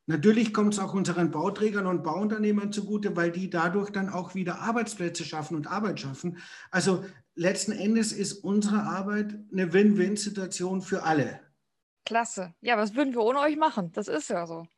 Natürlich 0.07 0.55
kommt 0.55 0.75
es 0.75 0.79
auch 0.79 0.95
unseren 0.95 1.33
Bauträgern 1.33 1.87
und 1.87 2.05
Bauunternehmern 2.05 2.71
zugute, 2.71 3.17
weil 3.17 3.33
die 3.33 3.51
dadurch 3.51 3.91
dann 3.91 4.09
auch 4.09 4.37
wieder 4.37 4.61
Arbeitsplätze 4.61 5.25
schaffen 5.25 5.57
und 5.57 5.67
Arbeit 5.67 5.99
schaffen. 5.99 6.39
Also 6.71 7.05
letzten 7.35 7.73
Endes 7.73 8.13
ist 8.13 8.45
unsere 8.45 8.85
Arbeit 8.85 9.37
eine 9.51 9.73
Win-Win-Situation 9.73 10.81
für 10.81 11.03
alle. 11.03 11.41
Klasse. 12.05 12.55
Ja, 12.61 12.77
was 12.77 12.95
würden 12.95 13.15
wir 13.15 13.23
ohne 13.23 13.41
euch 13.41 13.57
machen? 13.57 13.91
Das 13.93 14.07
ist 14.07 14.31
ja 14.31 14.47
so. 14.47 14.69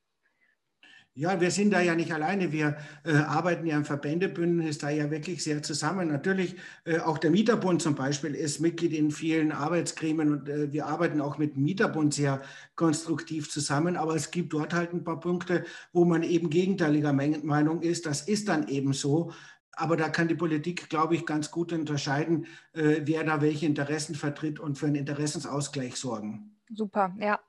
Ja, 1.19 1.41
wir 1.41 1.51
sind 1.51 1.73
da 1.73 1.81
ja 1.81 1.97
nicht 1.97 2.13
alleine. 2.13 2.53
Wir 2.53 2.77
äh, 3.03 3.17
arbeiten 3.17 3.67
ja 3.67 3.77
im 3.77 3.85
Verbändebündnis 3.85 4.79
da 4.79 4.89
ja 4.89 5.11
wirklich 5.11 5.43
sehr 5.43 5.65
zusammen. 5.65 6.07
Natürlich, 6.07 6.55
äh, 6.85 7.01
auch 7.01 7.19
der 7.19 7.33
Mieterbund 7.33 7.83
zum 7.83 7.97
Beispiel 7.97 8.37
ist 8.37 8.61
Mitglied 8.61 8.93
in 8.93 9.11
vielen 9.11 9.51
Arbeitsgremien 9.51 10.31
und 10.31 10.49
äh, 10.49 10.73
wir 10.73 10.87
arbeiten 10.87 11.21
auch 11.21 11.37
mit 11.37 11.57
dem 11.57 11.65
Mieterbund 11.65 12.15
sehr 12.15 12.41
konstruktiv 12.77 13.51
zusammen. 13.51 13.97
Aber 13.97 14.15
es 14.15 14.31
gibt 14.31 14.53
dort 14.53 14.73
halt 14.73 14.93
ein 14.93 15.03
paar 15.03 15.19
Punkte, 15.19 15.65
wo 15.93 16.05
man 16.05 16.23
eben 16.23 16.51
gegenteiliger 16.51 17.13
Meinung 17.13 17.83
ist. 17.83 18.07
Das 18.07 18.23
ist 18.29 18.47
dann 18.47 18.69
eben 18.69 18.93
so. 18.93 19.33
Aber 19.73 19.97
da 19.97 20.11
kann 20.11 20.29
die 20.29 20.37
Politik, 20.37 20.89
glaube 20.89 21.17
ich, 21.17 21.27
ganz 21.27 21.51
gut 21.51 21.73
unterscheiden, 21.73 22.47
äh, 22.75 23.01
wer 23.07 23.25
da 23.25 23.41
welche 23.41 23.67
Interessen 23.67 24.15
vertritt 24.15 24.61
und 24.61 24.79
für 24.79 24.87
einen 24.87 24.95
Interessensausgleich 24.95 25.97
sorgen. 25.97 26.55
Super, 26.71 27.13
ja. 27.19 27.41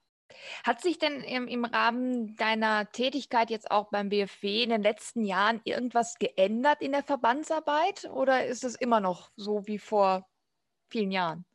Hat 0.63 0.81
sich 0.81 0.99
denn 0.99 1.21
im, 1.21 1.47
im 1.47 1.65
Rahmen 1.65 2.35
deiner 2.35 2.91
Tätigkeit 2.91 3.49
jetzt 3.49 3.71
auch 3.71 3.89
beim 3.89 4.09
BFW 4.09 4.63
in 4.63 4.69
den 4.69 4.81
letzten 4.81 5.23
Jahren 5.23 5.61
irgendwas 5.63 6.15
geändert 6.19 6.81
in 6.81 6.91
der 6.91 7.03
Verbandsarbeit 7.03 8.09
oder 8.11 8.45
ist 8.45 8.63
es 8.63 8.75
immer 8.75 8.99
noch 8.99 9.31
so 9.35 9.67
wie 9.67 9.79
vor 9.79 10.27
vielen 10.89 11.11
Jahren? 11.11 11.45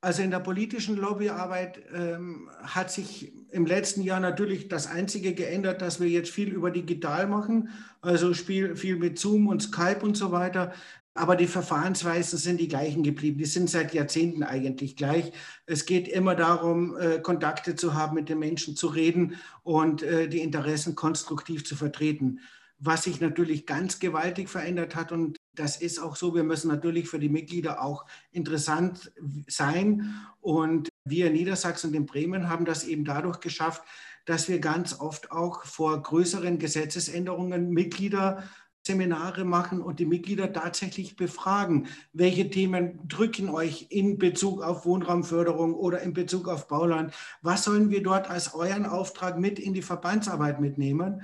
Also 0.00 0.22
in 0.22 0.30
der 0.30 0.38
politischen 0.38 0.96
Lobbyarbeit 0.96 1.82
ähm, 1.92 2.48
hat 2.62 2.92
sich 2.92 3.32
im 3.50 3.66
letzten 3.66 4.02
Jahr 4.02 4.20
natürlich 4.20 4.68
das 4.68 4.86
Einzige 4.86 5.34
geändert, 5.34 5.82
dass 5.82 5.98
wir 5.98 6.08
jetzt 6.08 6.30
viel 6.30 6.50
über 6.50 6.70
digital 6.70 7.26
machen, 7.26 7.70
also 8.00 8.32
viel, 8.32 8.76
viel 8.76 8.96
mit 8.96 9.18
Zoom 9.18 9.48
und 9.48 9.60
Skype 9.60 9.98
und 10.02 10.16
so 10.16 10.30
weiter. 10.30 10.72
Aber 11.18 11.34
die 11.34 11.48
Verfahrensweisen 11.48 12.38
sind 12.38 12.60
die 12.60 12.68
gleichen 12.68 13.02
geblieben. 13.02 13.38
Die 13.38 13.44
sind 13.44 13.68
seit 13.68 13.92
Jahrzehnten 13.92 14.44
eigentlich 14.44 14.94
gleich. 14.94 15.32
Es 15.66 15.84
geht 15.84 16.06
immer 16.06 16.36
darum, 16.36 16.96
äh, 16.96 17.18
Kontakte 17.18 17.74
zu 17.74 17.94
haben, 17.94 18.14
mit 18.14 18.28
den 18.28 18.38
Menschen 18.38 18.76
zu 18.76 18.86
reden 18.86 19.34
und 19.64 20.04
äh, 20.04 20.28
die 20.28 20.38
Interessen 20.38 20.94
konstruktiv 20.94 21.64
zu 21.64 21.74
vertreten. 21.74 22.38
Was 22.78 23.02
sich 23.02 23.20
natürlich 23.20 23.66
ganz 23.66 23.98
gewaltig 23.98 24.48
verändert 24.48 24.94
hat 24.94 25.10
und 25.10 25.36
das 25.56 25.76
ist 25.80 25.98
auch 25.98 26.14
so, 26.14 26.36
wir 26.36 26.44
müssen 26.44 26.68
natürlich 26.68 27.08
für 27.08 27.18
die 27.18 27.28
Mitglieder 27.28 27.82
auch 27.82 28.06
interessant 28.30 29.10
sein. 29.48 30.14
Und 30.40 30.88
wir 31.04 31.26
in 31.26 31.32
Niedersachsen 31.32 31.88
und 31.88 31.96
in 31.96 32.06
Bremen 32.06 32.48
haben 32.48 32.64
das 32.64 32.84
eben 32.84 33.04
dadurch 33.04 33.40
geschafft, 33.40 33.82
dass 34.24 34.48
wir 34.48 34.60
ganz 34.60 35.00
oft 35.00 35.32
auch 35.32 35.64
vor 35.64 36.00
größeren 36.00 36.60
Gesetzesänderungen 36.60 37.70
Mitglieder 37.70 38.44
Seminare 38.88 39.44
machen 39.44 39.82
und 39.82 40.00
die 40.00 40.06
Mitglieder 40.06 40.50
tatsächlich 40.50 41.14
befragen, 41.14 41.88
welche 42.14 42.48
Themen 42.48 43.06
drücken 43.06 43.50
euch 43.50 43.88
in 43.90 44.16
Bezug 44.16 44.62
auf 44.62 44.86
Wohnraumförderung 44.86 45.74
oder 45.74 46.00
in 46.00 46.14
Bezug 46.14 46.48
auf 46.48 46.68
Bauland. 46.68 47.12
Was 47.42 47.64
sollen 47.64 47.90
wir 47.90 48.02
dort 48.02 48.30
als 48.30 48.54
euren 48.54 48.86
Auftrag 48.86 49.38
mit 49.38 49.58
in 49.58 49.74
die 49.74 49.82
Verbandsarbeit 49.82 50.58
mitnehmen? 50.58 51.22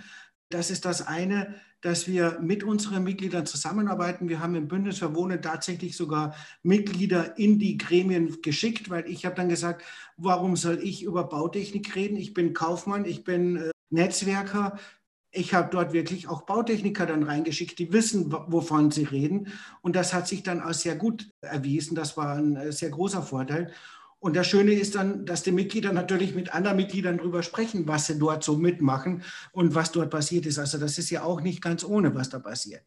Das 0.51 0.71
ist 0.71 0.85
das 0.85 1.07
eine, 1.07 1.55
dass 1.81 2.07
wir 2.07 2.39
mit 2.41 2.65
unseren 2.65 3.03
Mitgliedern 3.03 3.47
zusammenarbeiten. 3.47 4.29
Wir 4.29 4.41
haben 4.41 4.55
im 4.57 4.69
Bündnis 4.69 4.99
für 4.99 5.15
Wohnen 5.15 5.41
tatsächlich 5.41 5.97
sogar 5.97 6.35
Mitglieder 6.63 7.39
in 7.39 7.59
die 7.59 7.79
Gremien 7.79 8.43
geschickt, 8.43 8.91
weil 8.91 9.09
ich 9.09 9.25
habe 9.25 9.37
dann 9.37 9.49
gesagt, 9.49 9.83
warum 10.19 10.55
soll 10.55 10.81
ich 10.83 11.03
über 11.03 11.25
Bautechnik 11.25 11.97
reden? 11.97 12.17
Ich 12.19 12.35
bin 12.35 12.53
Kaufmann, 12.53 13.07
ich 13.07 13.25
bin 13.25 13.57
äh, 13.57 13.71
Netzwerker 13.89 14.79
ich 15.35 15.53
habe 15.53 15.69
dort 15.71 15.93
wirklich 15.93 16.29
auch 16.29 16.43
Bautechniker 16.43 17.07
dann 17.07 17.25
reingeschickt, 17.25 17.79
die 17.79 17.93
wissen, 17.93 18.33
wovon 18.33 18.91
sie 18.91 19.05
reden. 19.05 19.49
Und 19.83 19.97
das 19.97 20.15
hat 20.15 20.29
sich 20.29 20.43
dann 20.43 20.61
als 20.61 20.83
sehr 20.83 20.97
gut 20.97 21.31
erwiesen. 21.41 21.95
Das 21.95 22.17
war 22.17 22.37
ein 22.37 22.57
äh, 22.57 22.73
sehr 22.73 22.91
großer 22.91 23.23
Vorteil. 23.23 23.73
Und 24.21 24.37
das 24.37 24.47
Schöne 24.47 24.73
ist 24.73 24.95
dann, 24.95 25.27
dass 25.27 25.43
die 25.43 25.53
Mitglieder 25.53 25.93
natürlich 25.93 26.35
mit 26.35 26.55
anderen 26.55 26.79
Mitgliedern 26.79 27.19
darüber 27.19 27.43
sprechen, 27.43 27.87
was 27.87 28.07
sie 28.07 28.19
dort 28.19 28.43
so 28.43 28.57
mitmachen 28.57 29.23
und 29.53 29.75
was 29.75 29.93
dort 29.93 30.11
passiert 30.11 30.47
ist. 30.47 30.59
Also 30.59 30.79
das 30.79 30.97
ist 30.97 31.11
ja 31.11 31.25
auch 31.25 31.43
nicht 31.43 31.61
ganz 31.61 31.85
ohne, 31.85 32.15
was 32.15 32.31
da 32.31 32.39
passiert. 32.39 32.83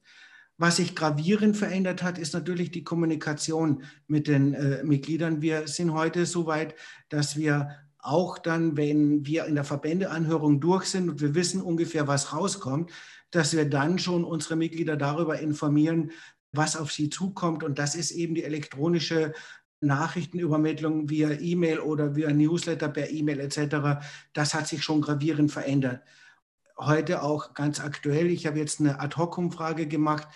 Was 0.58 0.77
sich 0.77 0.96
gravierend 0.96 1.56
verändert 1.56 2.01
hat, 2.01 2.18
ist 2.18 2.34
natürlich 2.34 2.72
die 2.72 2.84
Kommunikation 2.84 3.84
mit 4.08 4.27
den 4.27 4.56
äh, 4.56 4.84
Mitgliedern. 4.84 5.42
Wir 5.42 5.68
sind 5.68 5.94
heute 5.94 6.25
so 6.25 6.48
weit, 6.48 6.74
dass 7.10 7.38
wir 7.38 7.70
auch 8.00 8.38
dann, 8.38 8.77
wenn 8.77 9.25
wir 9.25 9.46
in 9.46 9.56
der 9.56 9.63
Verbändeanhörung 9.63 10.60
durch 10.60 10.86
sind 10.86 11.10
und 11.10 11.22
wir 11.22 11.36
wissen 11.36 11.62
ungefähr, 11.62 12.08
was 12.08 12.34
rauskommt, 12.34 12.92
dass 13.32 13.56
wir 13.56 13.70
dann 13.70 14.00
schon 14.00 14.24
unsere 14.24 14.56
Mitglieder 14.56 14.96
darüber 14.96 15.39
informieren, 15.39 16.12
was 16.51 16.77
auf 16.77 16.92
sie 16.92 17.10
zukommt. 17.10 17.63
Und 17.63 17.80
das 17.80 17.96
ist 17.96 18.12
eben 18.12 18.36
die 18.36 18.44
elektronische 18.44 19.34
Nachrichtenübermittlung 19.82 21.10
via 21.10 21.32
E-Mail 21.32 21.80
oder 21.80 22.16
via 22.16 22.32
Newsletter 22.32 22.89
per 22.89 23.10
E-Mail 23.10 23.39
etc. 23.39 24.01
Das 24.34 24.54
hat 24.54 24.68
sich 24.68 24.84
schon 24.84 25.01
gravierend 25.01 25.51
verändert 25.51 26.01
heute 26.77 27.24
auch 27.24 27.54
ganz 27.54 27.80
aktuell. 27.80 28.27
Ich 28.27 28.46
habe 28.46 28.60
jetzt 28.60 28.80
eine 28.80 29.00
Ad-Hoc-Umfrage 29.00 29.88
gemacht 29.88 30.27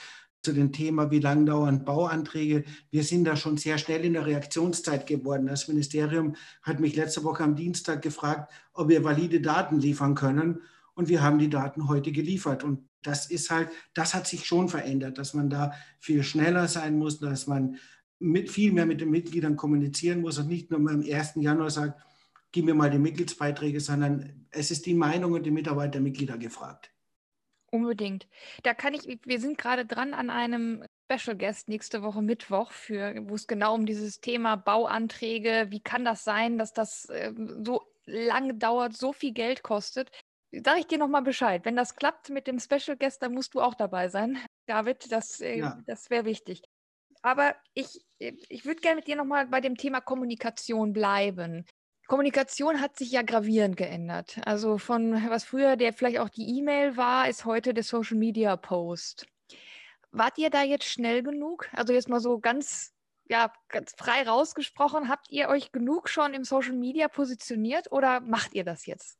zu 0.41 0.53
dem 0.53 0.71
Thema, 0.71 1.12
wie 1.12 1.19
lang 1.19 1.45
dauern 1.45 1.86
Bauanträge. 1.86 2.63
Wir 2.89 3.03
sind 3.03 3.25
da 3.25 3.36
schon 3.36 3.57
sehr 3.57 3.77
schnell 3.77 4.03
in 4.03 4.13
der 4.13 4.25
Reaktionszeit 4.25 5.05
geworden. 5.05 5.48
Das 5.48 5.67
Ministerium 5.67 6.36
hat 6.63 6.79
mich 6.79 6.95
letzte 6.95 7.24
Woche 7.24 7.43
am 7.43 7.55
Dienstag 7.55 8.01
gefragt, 8.01 8.51
ob 8.74 8.89
wir 8.89 9.03
valide 9.03 9.41
Daten 9.41 9.79
liefern 9.79 10.15
können. 10.15 10.62
Und 10.93 11.10
wir 11.10 11.21
haben 11.21 11.39
die 11.39 11.50
Daten 11.50 11.88
heute 11.88 12.12
geliefert. 12.12 12.63
Und 12.63 12.88
das 13.03 13.29
ist 13.29 13.50
halt, 13.50 13.69
das 13.93 14.13
hat 14.13 14.27
sich 14.27 14.45
schon 14.45 14.67
verändert, 14.67 15.17
dass 15.17 15.33
man 15.33 15.50
da 15.50 15.74
viel 16.00 16.24
schneller 16.24 16.67
sein 16.67 16.98
muss, 16.98 17.19
dass 17.19 17.48
man 17.48 17.77
mit, 18.19 18.50
viel 18.50 18.71
mehr 18.71 18.86
mit 18.86 19.01
den 19.01 19.10
Mitgliedern 19.10 19.55
kommunizieren 19.55 20.21
muss 20.21 20.38
und 20.38 20.48
nicht 20.48 20.69
nur 20.69 20.79
am 20.79 21.01
1. 21.01 21.33
Januar 21.36 21.69
sagt, 21.69 22.00
gib 22.51 22.65
mir 22.65 22.75
mal 22.75 22.89
die 22.89 23.00
Mitgliedsbeiträge, 23.00 23.79
sondern 23.79 24.45
es 24.51 24.71
ist 24.71 24.86
die 24.86 24.93
Meinung 24.93 25.33
und 25.33 25.45
die 25.45 25.51
Mitarbeitermitglieder 25.51 26.38
gefragt. 26.38 26.91
Unbedingt. 27.72 28.28
Da 28.63 28.74
kann 28.74 28.94
ich, 28.94 29.20
wir 29.24 29.40
sind 29.40 29.58
gerade 29.58 29.86
dran 29.86 30.13
an 30.13 30.30
einem 30.30 30.84
Special 31.10 31.38
Guest 31.38 31.70
nächste 31.70 32.04
Woche 32.04 32.22
Mittwoch, 32.22 32.72
für, 32.72 33.16
wo 33.30 33.36
es 33.36 33.48
genau 33.48 33.75
um 33.75 33.86
dieses 33.86 34.20
Thema 34.20 34.58
Bauanträge, 34.58 35.68
wie 35.70 35.80
kann 35.80 36.04
das 36.04 36.25
sein, 36.25 36.58
dass 36.58 36.74
das 36.74 37.06
äh, 37.06 37.34
so 37.63 37.82
lange 38.06 38.56
dauert, 38.56 38.96
so 38.96 39.13
viel 39.13 39.32
Geld 39.32 39.63
kostet. 39.63 40.12
Sage 40.51 40.82
ich 40.82 40.88
dir 40.88 40.98
nochmal 40.98 41.22
Bescheid. 41.22 41.63
Wenn 41.63 41.78
das 41.78 41.96
klappt 41.96 42.30
mit 42.30 42.46
dem 42.46 42.60
Special 42.60 42.98
Guest, 42.98 43.22
dann 43.22 43.34
musst 43.34 43.54
du 43.54 43.62
auch 43.62 43.74
dabei 43.74 44.10
sein. 44.10 44.38
David, 44.68 45.10
das, 45.12 45.40
äh, 45.40 45.60
ja. 45.60 45.80
das 45.86 46.10
wäre 46.10 46.25
wichtig. 46.25 46.62
Aber 47.22 47.56
ich, 47.74 48.06
ich 48.18 48.66
würde 48.66 48.82
gerne 48.82 48.98
mit 48.98 49.08
dir 49.08 49.16
nochmal 49.16 49.48
bei 49.48 49.62
dem 49.62 49.78
Thema 49.78 50.01
Kommunikation 50.01 50.92
bleiben. 50.92 51.66
Kommunikation 52.12 52.82
hat 52.82 52.98
sich 52.98 53.13
ja 53.13 53.22
gravierend 53.22 53.77
geändert. 53.77 54.41
Also 54.44 54.77
von 54.77 55.13
was 55.30 55.46
früher 55.46 55.77
der 55.77 55.94
vielleicht 55.94 56.20
auch 56.20 56.27
die 56.27 56.58
E-Mail 56.58 56.98
war, 56.98 57.30
ist 57.30 57.46
heute 57.46 57.74
der 57.74 57.86
Social 57.86 58.18
Media 58.18 58.58
Post. 58.58 59.27
Wart 60.12 60.38
ihr 60.38 60.50
da 60.50 60.62
jetzt 60.62 60.84
schnell 60.84 61.24
genug? 61.24 61.70
Also 61.72 61.94
jetzt 61.94 62.10
mal 62.10 62.20
so 62.20 62.38
ganz, 62.38 62.91
ja, 63.30 63.53
ganz 63.70 63.94
frei 63.98 64.24
rausgesprochen, 64.27 65.08
habt 65.08 65.32
ihr 65.32 65.48
euch 65.48 65.72
genug 65.72 66.10
schon 66.10 66.34
im 66.34 66.44
Social 66.44 66.75
Media 66.75 67.08
positioniert 67.08 67.89
oder 67.94 68.20
macht 68.20 68.56
ihr 68.56 68.65
das 68.65 68.86
jetzt? 68.88 69.18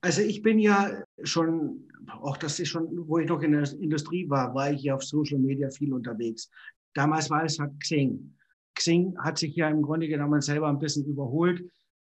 Also 0.00 0.20
ich 0.20 0.42
bin 0.42 0.58
ja 0.58 1.04
schon, 1.22 1.88
auch 2.20 2.36
das 2.36 2.58
ist 2.58 2.70
schon, 2.70 2.88
wo 3.06 3.18
ich 3.18 3.28
noch 3.28 3.42
in 3.42 3.52
der 3.52 3.72
Industrie 3.74 4.28
war, 4.28 4.56
war 4.56 4.72
ich 4.72 4.82
ja 4.82 4.96
auf 4.96 5.04
Social 5.04 5.38
Media 5.38 5.70
viel 5.70 5.92
unterwegs. 5.92 6.50
Damals 6.94 7.30
war 7.30 7.44
es 7.44 7.60
halt 7.60 7.78
Xing. 7.78 8.34
Xing 8.74 9.16
hat 9.18 9.38
sich 9.38 9.54
ja 9.54 9.68
im 9.68 9.82
Grunde 9.82 10.08
genommen 10.08 10.40
selber 10.40 10.68
ein 10.68 10.80
bisschen 10.80 11.06
überholt. 11.06 11.62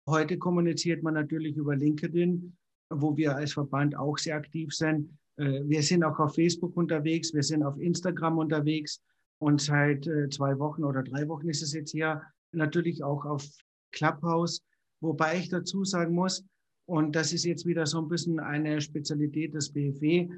Heute 0.07 0.37
kommuniziert 0.37 1.03
man 1.03 1.13
natürlich 1.13 1.55
über 1.55 1.75
LinkedIn, 1.75 2.55
wo 2.89 3.15
wir 3.15 3.35
als 3.35 3.53
Verband 3.53 3.95
auch 3.95 4.17
sehr 4.17 4.35
aktiv 4.35 4.73
sind. 4.73 5.17
Äh, 5.37 5.61
wir 5.65 5.83
sind 5.83 6.03
auch 6.03 6.19
auf 6.19 6.35
Facebook 6.35 6.75
unterwegs, 6.75 7.33
wir 7.33 7.43
sind 7.43 7.63
auf 7.63 7.79
Instagram 7.79 8.37
unterwegs 8.39 9.01
und 9.39 9.61
seit 9.61 10.07
äh, 10.07 10.29
zwei 10.29 10.57
Wochen 10.59 10.83
oder 10.83 11.03
drei 11.03 11.27
Wochen 11.27 11.49
ist 11.49 11.61
es 11.61 11.73
jetzt 11.73 11.91
hier 11.91 12.21
natürlich 12.51 13.03
auch 13.03 13.25
auf 13.25 13.47
Clubhouse, 13.91 14.61
wobei 15.01 15.37
ich 15.37 15.49
dazu 15.49 15.83
sagen 15.83 16.15
muss, 16.15 16.43
und 16.85 17.15
das 17.15 17.31
ist 17.31 17.45
jetzt 17.45 17.65
wieder 17.65 17.85
so 17.85 17.99
ein 18.01 18.09
bisschen 18.09 18.39
eine 18.39 18.81
Spezialität 18.81 19.53
des 19.53 19.71
BFW, 19.71 20.29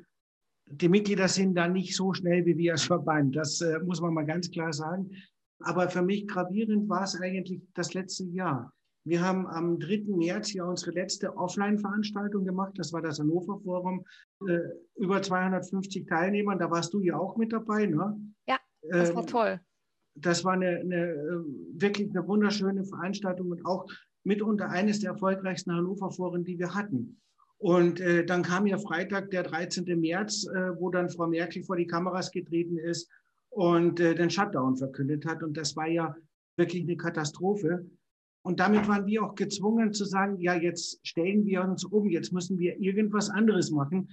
die 0.68 0.90
Mitglieder 0.90 1.28
sind 1.28 1.56
da 1.56 1.68
nicht 1.68 1.96
so 1.96 2.14
schnell 2.14 2.46
wie 2.46 2.58
wir 2.58 2.74
als 2.74 2.84
Verband. 2.84 3.36
Das 3.36 3.62
äh, 3.62 3.80
muss 3.80 4.02
man 4.02 4.14
mal 4.14 4.26
ganz 4.26 4.50
klar 4.50 4.72
sagen. 4.72 5.12
Aber 5.60 5.90
für 5.90 6.02
mich 6.02 6.28
gravierend 6.28 6.90
war 6.90 7.04
es 7.04 7.20
eigentlich 7.20 7.62
das 7.74 7.94
letzte 7.94 8.26
Jahr. 8.26 8.74
Wir 9.06 9.22
haben 9.22 9.48
am 9.48 9.80
3. 9.80 10.06
März 10.08 10.54
ja 10.54 10.64
unsere 10.64 10.92
letzte 10.92 11.36
Offline-Veranstaltung 11.36 12.46
gemacht. 12.46 12.74
Das 12.78 12.94
war 12.94 13.02
das 13.02 13.20
Hannover 13.20 13.60
Forum. 13.60 14.06
Äh, 14.48 14.60
über 14.96 15.22
250 15.22 16.08
Teilnehmer. 16.08 16.56
Da 16.56 16.72
warst 16.72 16.94
du 16.94 17.02
ja 17.02 17.18
auch 17.18 17.36
mit 17.36 17.52
dabei, 17.52 17.86
ne? 17.86 18.18
Ja, 18.48 18.58
das 18.82 19.14
war 19.14 19.24
ähm, 19.24 19.28
toll. 19.28 19.60
Das 20.16 20.46
war 20.46 20.54
eine, 20.54 20.80
eine, 20.80 21.10
äh, 21.12 21.44
wirklich 21.74 22.10
eine 22.12 22.26
wunderschöne 22.28 22.86
Veranstaltung 22.86 23.52
und 23.52 23.66
auch 23.66 23.88
mitunter 24.24 24.70
eines 24.70 25.00
der 25.02 25.12
erfolgreichsten 25.12 25.74
Hannover 25.74 26.12
Foren, 26.12 26.46
die 26.46 26.58
wir 26.58 26.74
hatten. 26.74 27.20
Und 27.58 28.00
äh, 28.00 28.26
dann 28.26 28.44
kam 28.44 28.68
ja 28.68 28.78
Freitag, 28.78 29.32
der 29.32 29.44
13. 29.44 29.86
März, 30.00 30.46
äh, 30.48 30.80
wo 30.80 30.90
dann 30.90 31.10
Frau 31.10 31.28
Merkel 31.28 31.64
vor 31.64 31.76
die 31.76 31.88
Kameras 31.88 32.32
getreten 32.32 32.78
ist 32.78 33.10
und 33.50 34.00
äh, 34.00 34.16
den 34.16 34.30
Shutdown 34.30 34.76
verkündet 34.76 35.26
hat. 35.26 35.44
Und 35.44 35.56
das 35.56 35.76
war 35.76 35.88
ja 35.88 36.16
wirklich 36.58 36.84
eine 36.84 36.98
Katastrophe. 36.98 37.86
Und 38.46 38.60
damit 38.60 38.88
waren 38.88 39.06
wir 39.06 39.24
auch 39.24 39.36
gezwungen 39.36 39.94
zu 39.94 40.04
sagen, 40.06 40.40
ja, 40.40 40.54
jetzt 40.54 41.00
stellen 41.08 41.46
wir 41.46 41.64
uns 41.64 41.86
um, 41.86 42.10
jetzt 42.10 42.34
müssen 42.34 42.60
wir 42.60 42.78
irgendwas 42.80 43.30
anderes 43.30 43.72
machen. 43.72 44.10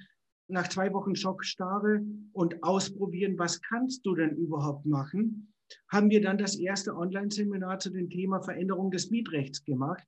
Nach 0.49 0.69
zwei 0.69 0.93
Wochen 0.93 1.17
Schockstarre 1.17 2.01
und 2.33 2.63
ausprobieren, 2.63 3.39
was 3.39 3.61
kannst 3.61 4.07
du 4.07 4.15
denn 4.15 4.37
überhaupt 4.37 4.87
machen, 4.87 5.53
haben 5.89 6.11
wir 6.11 6.21
dann 6.21 6.39
das 6.39 6.57
erste 6.57 6.97
Online-Seminar 6.97 7.79
zu 7.81 7.91
dem 7.91 8.09
Thema 8.09 8.41
Veränderung 8.41 8.91
des 8.91 9.11
Mietrechts 9.11 9.65
gemacht. 9.65 10.05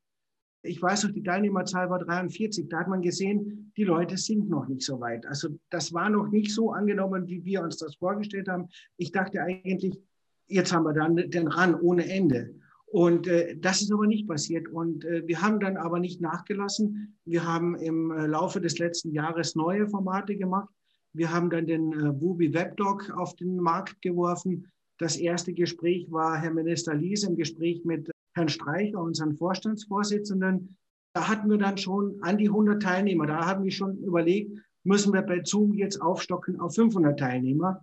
Ich 0.64 0.80
weiß 0.80 1.04
noch, 1.04 1.10
die 1.10 1.22
Teilnehmerzahl 1.22 1.90
war 1.90 1.98
43. 1.98 2.68
Da 2.68 2.80
hat 2.80 2.88
man 2.88 3.02
gesehen, 3.02 3.72
die 3.76 3.84
Leute 3.84 4.16
sind 4.16 4.48
noch 4.48 4.68
nicht 4.68 4.82
so 4.82 5.00
weit. 5.00 5.26
Also 5.26 5.48
das 5.70 5.92
war 5.92 6.08
noch 6.08 6.28
nicht 6.28 6.52
so 6.52 6.72
angenommen, 6.72 7.26
wie 7.26 7.44
wir 7.44 7.62
uns 7.62 7.78
das 7.78 7.96
vorgestellt 7.96 8.48
haben. 8.48 8.68
Ich 8.96 9.10
dachte 9.10 9.42
eigentlich, 9.42 9.98
jetzt 10.46 10.72
haben 10.72 10.84
wir 10.84 10.92
dann 10.92 11.16
den 11.16 11.48
RAN 11.48 11.74
ohne 11.74 12.08
Ende. 12.08 12.54
Und 12.92 13.26
äh, 13.26 13.56
das 13.56 13.80
ist 13.80 13.90
aber 13.90 14.06
nicht 14.06 14.28
passiert. 14.28 14.68
Und 14.68 15.06
äh, 15.06 15.26
wir 15.26 15.40
haben 15.40 15.60
dann 15.60 15.78
aber 15.78 15.98
nicht 15.98 16.20
nachgelassen. 16.20 17.16
Wir 17.24 17.46
haben 17.46 17.74
im 17.76 18.10
äh, 18.10 18.26
Laufe 18.26 18.60
des 18.60 18.78
letzten 18.78 19.12
Jahres 19.12 19.56
neue 19.56 19.88
Formate 19.88 20.36
gemacht. 20.36 20.68
Wir 21.14 21.32
haben 21.32 21.48
dann 21.48 21.66
den 21.66 21.92
äh, 21.92 22.12
Bubi 22.12 22.52
Webdoc 22.52 23.10
auf 23.16 23.34
den 23.36 23.56
Markt 23.56 24.02
geworfen. 24.02 24.70
Das 24.98 25.16
erste 25.16 25.54
Gespräch 25.54 26.06
war 26.10 26.36
Herr 26.36 26.52
Minister 26.52 26.94
Lies 26.94 27.24
im 27.24 27.34
Gespräch 27.34 27.82
mit 27.86 28.10
Herrn 28.34 28.50
Streicher, 28.50 29.00
unseren 29.00 29.38
Vorstandsvorsitzenden. 29.38 30.76
Da 31.14 31.28
hatten 31.28 31.48
wir 31.48 31.56
dann 31.56 31.78
schon 31.78 32.18
an 32.20 32.36
die 32.36 32.48
100 32.48 32.82
Teilnehmer. 32.82 33.26
Da 33.26 33.46
haben 33.46 33.64
wir 33.64 33.70
schon 33.70 33.96
überlegt, 34.02 34.52
müssen 34.84 35.14
wir 35.14 35.22
bei 35.22 35.40
Zoom 35.42 35.72
jetzt 35.72 36.02
aufstocken 36.02 36.60
auf 36.60 36.74
500 36.74 37.18
Teilnehmer. 37.18 37.80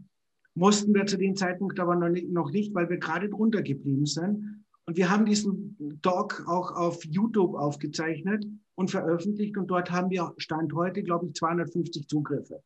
Mussten 0.54 0.94
wir 0.94 1.08
zu 1.08 1.18
dem 1.18 1.36
Zeitpunkt 1.36 1.80
aber 1.80 1.96
noch 1.96 2.10
nicht, 2.10 2.30
noch 2.30 2.52
nicht 2.52 2.76
weil 2.76 2.92
wir 2.92 2.98
gerade 2.98 3.28
drunter 3.28 3.64
geblieben 3.64 4.06
sind. 4.06 4.59
Und 4.90 4.98
wir 4.98 5.12
haben 5.12 5.28
diesen 5.28 6.00
Talk 6.02 6.46
auch 6.48 6.72
auf 6.72 7.06
YouTube 7.06 7.54
aufgezeichnet 7.54 8.44
und 8.74 8.90
veröffentlicht. 8.90 9.56
Und 9.56 9.68
dort 9.68 9.92
haben 9.92 10.10
wir 10.10 10.34
Stand 10.38 10.74
heute, 10.74 11.04
glaube 11.04 11.28
ich, 11.28 11.36
250 11.36 12.08
Zugriffe. 12.08 12.64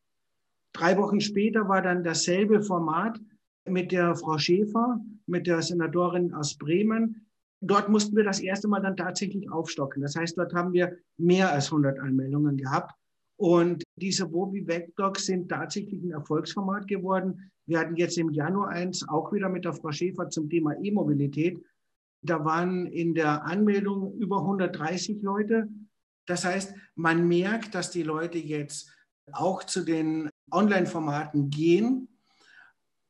Drei 0.72 0.96
Wochen 0.96 1.20
später 1.20 1.68
war 1.68 1.82
dann 1.82 2.02
dasselbe 2.02 2.62
Format 2.62 3.20
mit 3.68 3.92
der 3.92 4.14
Frau 4.16 4.38
Schäfer, 4.38 5.04
mit 5.26 5.46
der 5.46 5.60
Senatorin 5.60 6.32
aus 6.32 6.56
Bremen. 6.56 7.26
Dort 7.60 7.90
mussten 7.90 8.16
wir 8.16 8.24
das 8.24 8.40
erste 8.40 8.68
Mal 8.68 8.80
dann 8.80 8.96
tatsächlich 8.96 9.52
aufstocken. 9.52 10.00
Das 10.00 10.16
heißt, 10.16 10.38
dort 10.38 10.54
haben 10.54 10.72
wir 10.72 10.96
mehr 11.18 11.52
als 11.52 11.66
100 11.66 11.98
Anmeldungen 11.98 12.56
gehabt. 12.56 12.94
Und 13.36 13.82
diese 13.96 14.26
Bobi 14.26 14.66
Vecdocs 14.66 15.26
sind 15.26 15.50
tatsächlich 15.50 16.02
ein 16.02 16.12
Erfolgsformat 16.12 16.88
geworden. 16.88 17.50
Wir 17.66 17.80
hatten 17.80 17.96
jetzt 17.96 18.16
im 18.16 18.30
Januar 18.30 18.70
eins 18.70 19.06
auch 19.06 19.30
wieder 19.30 19.50
mit 19.50 19.66
der 19.66 19.74
Frau 19.74 19.92
Schäfer 19.92 20.30
zum 20.30 20.48
Thema 20.48 20.74
E-Mobilität. 20.82 21.62
Da 22.24 22.44
waren 22.44 22.86
in 22.86 23.14
der 23.14 23.44
Anmeldung 23.44 24.14
über 24.14 24.40
130 24.40 25.22
Leute. 25.22 25.68
Das 26.26 26.44
heißt, 26.44 26.74
man 26.94 27.28
merkt, 27.28 27.74
dass 27.74 27.90
die 27.90 28.02
Leute 28.02 28.38
jetzt 28.38 28.90
auch 29.32 29.62
zu 29.64 29.84
den 29.84 30.30
Online-Formaten 30.50 31.50
gehen. 31.50 32.08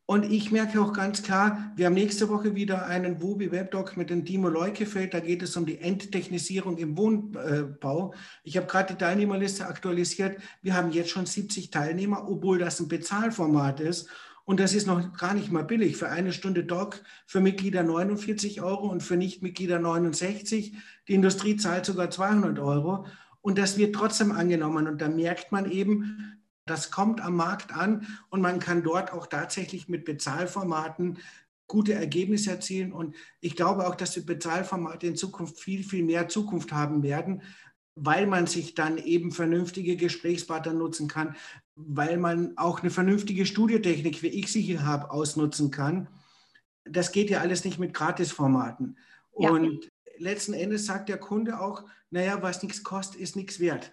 Und 0.07 0.31
ich 0.31 0.53
merke 0.53 0.83
auch 0.83 0.93
ganz 0.93 1.23
klar, 1.23 1.73
wir 1.77 1.87
haben 1.87 1.95
nächste 1.95 2.29
Woche 2.29 2.55
wieder 2.55 2.87
einen 2.87 3.23
Wubi 3.23 3.51
Webdoc 3.51 3.97
mit 3.97 4.11
dem 4.11 4.25
Timo 4.25 4.49
Leukefeld. 4.49 5.15
Da 5.15 5.21
geht 5.21 5.43
es 5.43 5.57
um 5.57 5.65
die 5.65 5.79
Enttechnisierung 5.79 6.77
im 6.77 6.99
Wohnbau. 6.99 8.13
Ich 8.43 8.57
habe 8.59 8.67
gerade 8.67 8.93
die 8.93 8.99
Teilnehmerliste 8.99 9.67
aktualisiert. 9.67 10.43
Wir 10.61 10.75
haben 10.75 10.91
jetzt 10.91 11.11
schon 11.11 11.25
70 11.25 11.71
Teilnehmer, 11.71 12.29
obwohl 12.29 12.59
das 12.59 12.81
ein 12.81 12.89
Bezahlformat 12.89 13.81
ist. 13.81 14.11
Und 14.45 14.61
das 14.61 14.75
ist 14.75 14.87
noch 14.87 15.17
gar 15.17 15.35
nicht 15.35 15.51
mal 15.51 15.65
billig. 15.65 15.97
Für 15.97 16.11
eine 16.11 16.33
Stunde 16.33 16.65
Doc 16.65 17.03
für 17.27 17.41
Mitglieder 17.41 17.83
49 17.83 18.61
Euro 18.61 18.89
und 18.89 19.03
für 19.03 19.17
Nichtmitglieder 19.17 19.79
69. 19.79 20.77
Die 21.09 21.15
Industrie 21.15 21.57
zahlt 21.57 21.87
sogar 21.87 22.11
200 22.11 22.59
Euro. 22.59 23.07
Und 23.41 23.59
das 23.59 23.79
wird 23.79 23.95
trotzdem 23.95 24.33
angenommen. 24.33 24.87
Und 24.87 25.01
da 25.01 25.09
merkt 25.09 25.51
man 25.51 25.71
eben, 25.71 26.41
das 26.67 26.91
kommt 26.91 27.21
am 27.21 27.37
Markt 27.37 27.75
an 27.75 28.07
und 28.31 28.41
man 28.41 28.59
kann 28.59 28.83
dort 28.83 29.13
auch 29.13 29.27
tatsächlich 29.27 29.89
mit 29.89 30.05
Bezahlformaten 30.05 31.19
gute 31.67 31.95
Ergebnisse 31.95 32.51
erzielen. 32.51 32.93
Und 32.93 33.17
ich 33.41 33.57
glaube 33.57 33.87
auch, 33.87 33.95
dass 33.95 34.13
die 34.13 34.21
Bezahlformate 34.21 35.07
in 35.07 35.17
Zukunft 35.17 35.59
viel, 35.59 35.85
viel 35.85 36.05
mehr 36.05 36.29
Zukunft 36.29 36.73
haben 36.73 37.03
werden, 37.03 37.43
weil 37.97 38.27
man 38.27 38.47
sich 38.47 38.75
dann 38.75 38.99
eben 38.99 39.31
vernünftige 39.31 39.97
Gesprächspartner 39.97 40.73
nutzen 40.73 41.09
kann, 41.09 41.37
weil 41.77 42.17
man 42.17 42.57
auch 42.57 42.81
eine 42.81 42.91
vernünftige 42.91 43.47
Studiotechnik, 43.47 44.23
wie 44.23 44.29
ich 44.29 44.51
sie 44.51 44.63
hier 44.63 44.85
habe, 44.85 45.11
ausnutzen 45.11 45.71
kann. 45.71 46.09
Das 46.85 47.13
geht 47.13 47.31
ja 47.31 47.41
alles 47.41 47.65
nicht 47.65 47.79
mit 47.79 47.95
Gratisformaten. 47.95 48.99
Ja. 49.39 49.51
Und 49.51 49.89
letzten 50.17 50.55
Endes 50.55 50.87
sagt 50.87 51.09
der 51.09 51.19
Kunde 51.19 51.61
auch, 51.61 51.85
naja, 52.11 52.43
was 52.43 52.63
nichts 52.63 52.85
kostet, 52.85 53.21
ist 53.21 53.37
nichts 53.37 53.61
wert. 53.61 53.93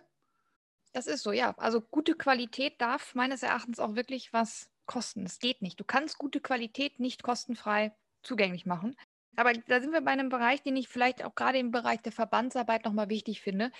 Das 0.93 1.07
ist 1.07 1.23
so, 1.23 1.31
ja. 1.31 1.55
Also 1.57 1.81
gute 1.81 2.15
Qualität 2.15 2.79
darf 2.79 3.15
meines 3.15 3.43
Erachtens 3.43 3.79
auch 3.79 3.95
wirklich 3.95 4.33
was 4.33 4.69
kosten. 4.85 5.25
Es 5.25 5.39
geht 5.39 5.61
nicht. 5.61 5.79
Du 5.79 5.85
kannst 5.85 6.17
gute 6.17 6.41
Qualität 6.41 6.99
nicht 6.99 7.23
kostenfrei 7.23 7.95
zugänglich 8.23 8.65
machen. 8.65 8.95
Aber 9.35 9.53
da 9.53 9.79
sind 9.79 9.93
wir 9.93 10.01
bei 10.01 10.11
einem 10.11 10.29
Bereich, 10.29 10.61
den 10.61 10.75
ich 10.75 10.87
vielleicht 10.87 11.23
auch 11.23 11.35
gerade 11.35 11.57
im 11.57 11.71
Bereich 11.71 12.01
der 12.01 12.11
Verbandsarbeit 12.11 12.85
nochmal 12.85 13.09
wichtig 13.09 13.41
finde. 13.41 13.71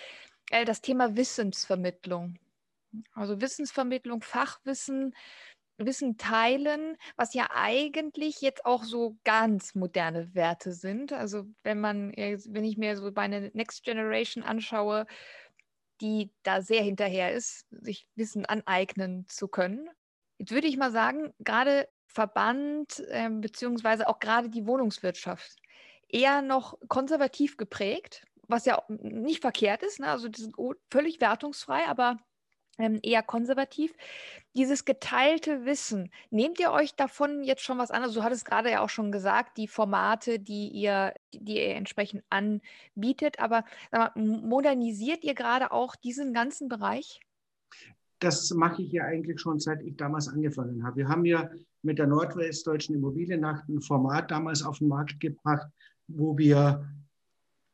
Äh, 0.50 0.66
das 0.66 0.82
Thema 0.82 1.16
Wissensvermittlung. 1.16 2.38
Also 3.14 3.40
Wissensvermittlung, 3.40 4.22
Fachwissen, 4.22 5.16
Wissen 5.78 6.18
teilen, 6.18 6.98
was 7.16 7.34
ja 7.34 7.50
eigentlich 7.54 8.42
jetzt 8.42 8.66
auch 8.66 8.84
so 8.84 9.18
ganz 9.24 9.76
moderne 9.76 10.34
Werte 10.36 10.74
sind. 10.74 11.14
Also 11.14 11.46
wenn 11.64 11.80
man, 11.80 12.12
wenn 12.12 12.64
ich 12.64 12.78
mir 12.78 12.98
so 12.98 13.12
meine 13.12 13.50
Next 13.54 13.84
Generation 13.84 14.44
anschaue, 14.44 15.06
die 16.02 16.32
da 16.44 16.62
sehr 16.62 16.82
hinterher 16.82 17.34
ist, 17.34 17.68
sich 17.70 18.08
Wissen 18.16 18.46
aneignen 18.46 19.26
zu 19.28 19.48
können. 19.48 19.90
Jetzt 20.38 20.52
würde 20.52 20.68
ich 20.68 20.78
mal 20.78 20.92
sagen, 20.92 21.34
gerade 21.40 21.88
Verband 22.14 23.04
äh, 23.10 23.30
beziehungsweise 23.30 24.08
auch 24.08 24.20
gerade 24.20 24.50
die 24.50 24.66
Wohnungswirtschaft 24.66 25.58
eher 26.10 26.42
noch 26.42 26.78
konservativ 26.88 27.58
geprägt, 27.58 28.26
was 28.48 28.66
ja 28.66 28.84
nicht 28.90 29.42
verkehrt 29.42 29.82
ist. 29.84 30.00
Ne? 30.00 30.08
Also 30.08 30.28
das 30.28 30.42
ist 30.42 30.54
völlig 30.90 31.22
wertungsfrei, 31.22 31.86
aber 31.88 32.18
ähm, 32.78 33.00
eher 33.02 33.24
konservativ. 33.24 33.94
Dieses 34.56 34.86
geteilte 34.86 35.66
Wissen, 35.66 36.12
nehmt 36.30 36.60
ihr 36.60 36.72
euch 36.72 36.96
davon 36.96 37.44
jetzt 37.44 37.62
schon 37.62 37.78
was 37.78 37.92
an? 37.92 38.04
Also 38.04 38.20
du 38.20 38.24
hattest 38.24 38.46
gerade 38.46 38.72
ja 38.72 38.82
auch 38.82 38.90
schon 38.90 39.12
gesagt, 39.12 39.58
die 39.58 39.68
Formate, 39.68 40.40
die 40.40 40.68
ihr, 40.70 41.14
die 41.34 41.58
ihr 41.58 41.76
entsprechend 41.76 42.24
anbietet, 42.30 43.40
aber 43.40 43.64
mal, 43.92 44.12
modernisiert 44.16 45.24
ihr 45.24 45.36
gerade 45.36 45.72
auch 45.72 45.96
diesen 45.96 46.34
ganzen 46.34 46.68
Bereich? 46.68 47.22
Das 48.20 48.52
mache 48.52 48.84
ich 48.84 48.92
ja 48.92 49.06
eigentlich 49.06 49.40
schon 49.40 49.60
seit 49.60 49.82
ich 49.82 49.96
damals 49.98 50.28
angefangen 50.28 50.84
habe. 50.84 50.98
Wir 50.98 51.08
haben 51.08 51.26
ja 51.26 51.50
mit 51.84 52.00
der 52.00 52.08
Nordwestdeutschen 52.08 52.96
Immobiliennacht 52.96 53.68
ein 53.70 53.82
Format 53.82 54.32
damals 54.32 54.64
auf 54.64 54.80
den 54.80 54.88
Markt 54.88 55.20
gebracht, 55.20 55.68
wo 56.08 56.38
wir 56.38 56.88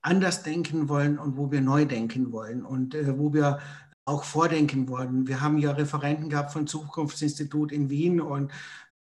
anders 0.02 0.44
denken 0.44 0.90
wollen 0.90 1.20
und 1.20 1.38
wo 1.38 1.52
wir 1.52 1.62
neu 1.62 1.86
denken 1.86 2.32
wollen 2.32 2.64
und 2.64 2.96
äh, 2.96 3.18
wo 3.18 3.34
wir 3.34 3.60
auch 4.06 4.24
vordenken 4.24 4.88
wollen. 4.88 5.28
Wir 5.28 5.42
haben 5.42 5.58
ja 5.58 5.72
Referenten 5.72 6.30
gehabt 6.30 6.54
vom 6.54 6.66
Zukunftsinstitut 6.66 7.74
in 7.74 7.90
Wien 7.90 8.22
und 8.22 8.54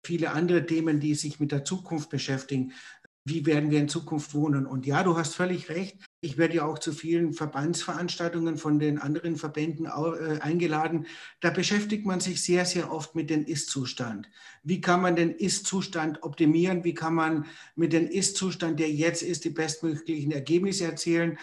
viele 0.05 0.31
andere 0.31 0.65
Themen, 0.65 1.01
die 1.01 1.15
sich 1.15 1.41
mit 1.41 1.51
der 1.51 1.65
Zukunft 1.65 2.09
beschäftigen. 2.09 2.73
Wie 3.25 3.45
werden 3.47 3.71
wir 3.71 3.81
in 3.81 3.89
Zukunft 3.89 4.33
wohnen? 4.35 4.65
Und 4.65 4.87
ja, 4.87 5.03
du 5.03 5.17
hast 5.17 5.35
völlig 5.35 5.69
recht. 5.71 6.05
Ich 6.25 6.39
werde 6.39 6.55
ja 6.55 6.65
auch 6.65 6.79
zu 6.79 6.93
vielen 6.93 7.33
Verbandsveranstaltungen 7.33 8.57
von 8.57 8.79
den 8.79 9.01
anderen 9.01 9.35
Verbänden 9.35 9.87
äh, 9.87 10.39
eingeladen. 10.39 11.07
Da 11.41 11.51
beschäftigt 11.51 12.07
man 12.07 12.21
sich 12.21 12.45
sehr, 12.45 12.65
sehr 12.65 12.93
oft 12.93 13.17
mit 13.17 13.29
dem 13.29 13.45
Ist-Zustand. 13.45 14.31
Wie 14.63 14.81
kann 14.81 15.03
man 15.03 15.17
den 15.17 15.35
Ist-Zustand 15.35 16.23
optimieren? 16.23 16.85
Wie 16.85 16.95
kann 16.95 17.15
man 17.15 17.47
mit 17.75 17.93
dem 17.93 18.07
Ist-Zustand, 18.07 18.79
der 18.79 18.93
jetzt 18.93 19.23
ist, 19.23 19.45
die 19.45 19.51
bestmöglichen 19.51 20.31
Ergebnisse 20.31 20.85
erzielen? 20.85 21.39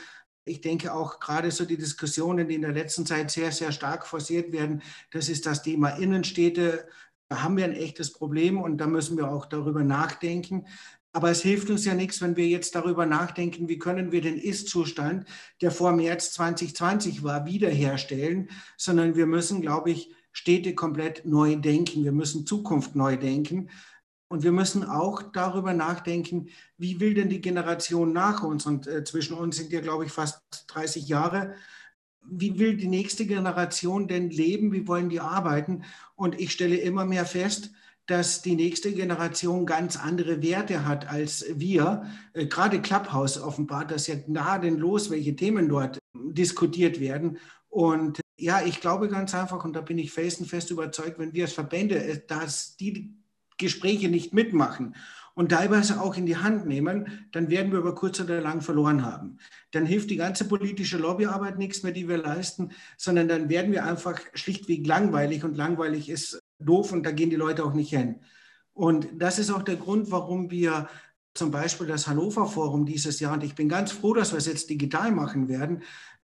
Ich 0.45 0.61
denke 0.61 0.93
auch 0.93 1.19
gerade 1.19 1.51
so 1.51 1.65
die 1.65 1.77
Diskussionen, 1.77 2.47
die 2.47 2.55
in 2.55 2.61
der 2.61 2.71
letzten 2.71 3.05
Zeit 3.05 3.31
sehr, 3.31 3.51
sehr 3.51 3.73
stark 3.73 4.07
forciert 4.07 4.53
werden, 4.53 4.81
das 5.11 5.27
ist 5.27 5.45
das 5.45 5.61
Thema 5.61 5.89
Innenstädte. 5.89 6.87
Da 7.27 7.43
haben 7.43 7.57
wir 7.57 7.65
ein 7.65 7.75
echtes 7.75 8.13
Problem 8.13 8.59
und 8.59 8.77
da 8.77 8.87
müssen 8.87 9.17
wir 9.17 9.29
auch 9.29 9.45
darüber 9.45 9.83
nachdenken. 9.83 10.65
Aber 11.11 11.31
es 11.31 11.41
hilft 11.41 11.69
uns 11.69 11.85
ja 11.85 11.95
nichts, 11.95 12.21
wenn 12.21 12.35
wir 12.35 12.47
jetzt 12.47 12.75
darüber 12.75 13.05
nachdenken, 13.05 13.67
wie 13.67 13.79
können 13.79 14.11
wir 14.11 14.21
den 14.21 14.37
Ist-Zustand, 14.37 15.25
der 15.61 15.71
vor 15.71 15.91
März 15.91 16.33
2020 16.33 17.23
war, 17.23 17.45
wiederherstellen, 17.45 18.49
sondern 18.77 19.15
wir 19.15 19.25
müssen, 19.25 19.61
glaube 19.61 19.91
ich, 19.91 20.13
Städte 20.31 20.75
komplett 20.75 21.25
neu 21.25 21.55
denken. 21.55 22.03
Wir 22.03 22.11
müssen 22.11 22.45
Zukunft 22.45 22.95
neu 22.95 23.17
denken. 23.17 23.69
Und 24.27 24.43
wir 24.43 24.51
müssen 24.51 24.83
auch 24.83 25.23
darüber 25.23 25.73
nachdenken, 25.73 26.49
wie 26.77 26.99
will 26.99 27.15
denn 27.15 27.29
die 27.29 27.41
Generation 27.41 28.13
nach 28.13 28.43
uns, 28.43 28.67
und 28.67 28.85
äh, 28.85 29.03
zwischen 29.03 29.35
uns 29.35 29.57
sind 29.57 29.71
ja, 29.71 29.81
glaube 29.81 30.05
ich, 30.05 30.11
fast 30.11 30.43
30 30.67 31.07
Jahre, 31.07 31.55
wie 32.23 32.59
will 32.59 32.77
die 32.77 32.87
nächste 32.87 33.25
Generation 33.25 34.07
denn 34.07 34.29
leben, 34.29 34.71
wie 34.71 34.87
wollen 34.87 35.09
die 35.09 35.19
arbeiten? 35.19 35.83
Und 36.15 36.39
ich 36.39 36.51
stelle 36.51 36.77
immer 36.77 37.05
mehr 37.05 37.25
fest, 37.25 37.71
dass 38.09 38.41
die 38.41 38.55
nächste 38.55 38.91
Generation 38.91 39.67
ganz 39.67 39.95
andere 39.95 40.41
Werte 40.41 40.87
hat 40.87 41.07
als 41.07 41.45
wir. 41.47 42.05
Äh, 42.33 42.47
gerade 42.47 42.81
Clubhouse 42.81 43.39
offenbart 43.39 43.91
das 43.91 44.07
ja 44.07 44.15
gnadenlos, 44.15 45.11
welche 45.11 45.35
Themen 45.35 45.69
dort 45.69 45.99
diskutiert 46.13 46.99
werden. 46.99 47.37
Und 47.69 48.19
ja, 48.35 48.61
ich 48.65 48.81
glaube 48.81 49.09
ganz 49.09 49.35
einfach, 49.35 49.63
und 49.63 49.75
da 49.75 49.81
bin 49.81 49.99
ich 49.99 50.11
felsenfest 50.11 50.71
überzeugt, 50.71 51.19
wenn 51.19 51.33
wir 51.33 51.43
als 51.43 51.53
Verbände, 51.53 52.03
äh, 52.03 52.19
dass 52.25 52.77
die 52.77 53.13
Gespräche 53.59 54.09
nicht 54.09 54.33
mitmachen 54.33 54.95
und 55.35 55.49
teilweise 55.49 56.01
auch 56.01 56.17
in 56.17 56.25
die 56.25 56.37
Hand 56.37 56.65
nehmen, 56.65 57.27
dann 57.31 57.49
werden 57.51 57.71
wir 57.71 57.79
über 57.79 57.93
kurz 57.93 58.19
oder 58.19 58.41
lang 58.41 58.61
verloren 58.61 59.05
haben. 59.05 59.37
Dann 59.69 59.85
hilft 59.85 60.09
die 60.09 60.15
ganze 60.15 60.45
politische 60.45 60.97
Lobbyarbeit 60.97 61.59
nichts 61.59 61.83
mehr, 61.83 61.91
die 61.91 62.09
wir 62.09 62.17
leisten, 62.17 62.71
sondern 62.97 63.27
dann 63.27 63.49
werden 63.49 63.71
wir 63.71 63.85
einfach 63.85 64.19
schlichtweg 64.33 64.87
langweilig 64.87 65.43
und 65.43 65.55
langweilig 65.55 66.09
ist 66.09 66.41
doof 66.59 66.91
und 66.91 67.03
da 67.03 67.11
gehen 67.11 67.29
die 67.29 67.35
Leute 67.35 67.63
auch 67.63 67.73
nicht 67.73 67.89
hin. 67.89 68.19
Und 68.73 69.07
das 69.17 69.39
ist 69.39 69.51
auch 69.51 69.63
der 69.63 69.75
Grund, 69.75 70.11
warum 70.11 70.51
wir 70.51 70.87
zum 71.33 71.51
Beispiel 71.51 71.87
das 71.87 72.07
Hannover 72.07 72.47
Forum 72.47 72.85
dieses 72.85 73.19
Jahr, 73.19 73.33
und 73.33 73.43
ich 73.43 73.55
bin 73.55 73.69
ganz 73.69 73.91
froh, 73.91 74.13
dass 74.13 74.31
wir 74.31 74.37
es 74.37 74.45
jetzt 74.45 74.69
digital 74.69 75.11
machen 75.11 75.47
werden, 75.47 75.83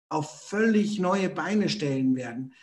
auf 0.10 0.48
völlig 0.48 1.00
neue 1.00 1.30
Beine 1.30 1.70
stellen 1.70 2.16
werden. 2.16 2.54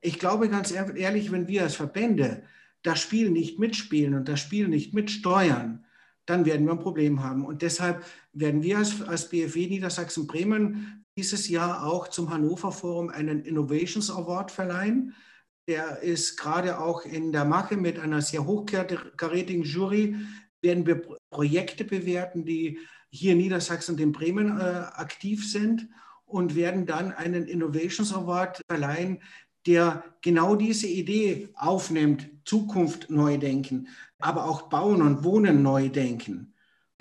Ich 0.00 0.18
glaube 0.18 0.48
ganz 0.48 0.72
ehrlich, 0.72 1.32
wenn 1.32 1.48
wir 1.48 1.62
als 1.62 1.76
Verbände 1.76 2.42
das 2.82 3.00
Spiel 3.00 3.30
nicht 3.30 3.58
mitspielen 3.58 4.14
und 4.14 4.28
das 4.28 4.40
Spiel 4.40 4.68
nicht 4.68 4.94
mitsteuern, 4.94 5.84
dann 6.26 6.46
werden 6.46 6.66
wir 6.66 6.72
ein 6.72 6.78
Problem 6.78 7.22
haben. 7.22 7.44
Und 7.44 7.62
deshalb 7.62 8.04
werden 8.32 8.62
wir 8.62 8.78
als, 8.78 9.02
als 9.02 9.28
BFW 9.28 9.66
Niedersachsen-Bremen 9.66 11.04
dieses 11.16 11.48
Jahr 11.48 11.86
auch 11.86 12.08
zum 12.08 12.30
Hannover 12.30 12.72
Forum 12.72 13.08
einen 13.10 13.44
Innovations 13.44 14.10
Award 14.10 14.50
verleihen. 14.50 15.14
Der 15.66 16.00
ist 16.00 16.36
gerade 16.36 16.78
auch 16.78 17.04
in 17.04 17.32
der 17.32 17.44
Mache 17.44 17.76
mit 17.76 17.98
einer 17.98 18.20
sehr 18.20 18.44
hochkarätigen 18.44 19.62
Jury. 19.62 20.16
Werden 20.60 20.86
wir 20.86 21.02
Projekte 21.30 21.84
bewerten, 21.84 22.44
die 22.44 22.78
hier 23.10 23.32
in 23.32 23.38
Niedersachsen 23.38 23.92
und 23.92 24.00
in 24.00 24.12
Bremen 24.12 24.58
äh, 24.58 24.62
aktiv 24.62 25.50
sind 25.50 25.88
und 26.26 26.54
werden 26.54 26.84
dann 26.84 27.12
einen 27.12 27.46
Innovations 27.46 28.12
Award 28.12 28.60
verleihen, 28.68 29.20
der 29.66 30.04
genau 30.20 30.56
diese 30.56 30.86
Idee 30.86 31.48
aufnimmt, 31.54 32.28
Zukunft 32.44 33.08
neu 33.10 33.38
denken, 33.38 33.88
aber 34.18 34.44
auch 34.44 34.62
Bauen 34.62 35.00
und 35.00 35.24
Wohnen 35.24 35.62
neu 35.62 35.88
denken. 35.88 36.53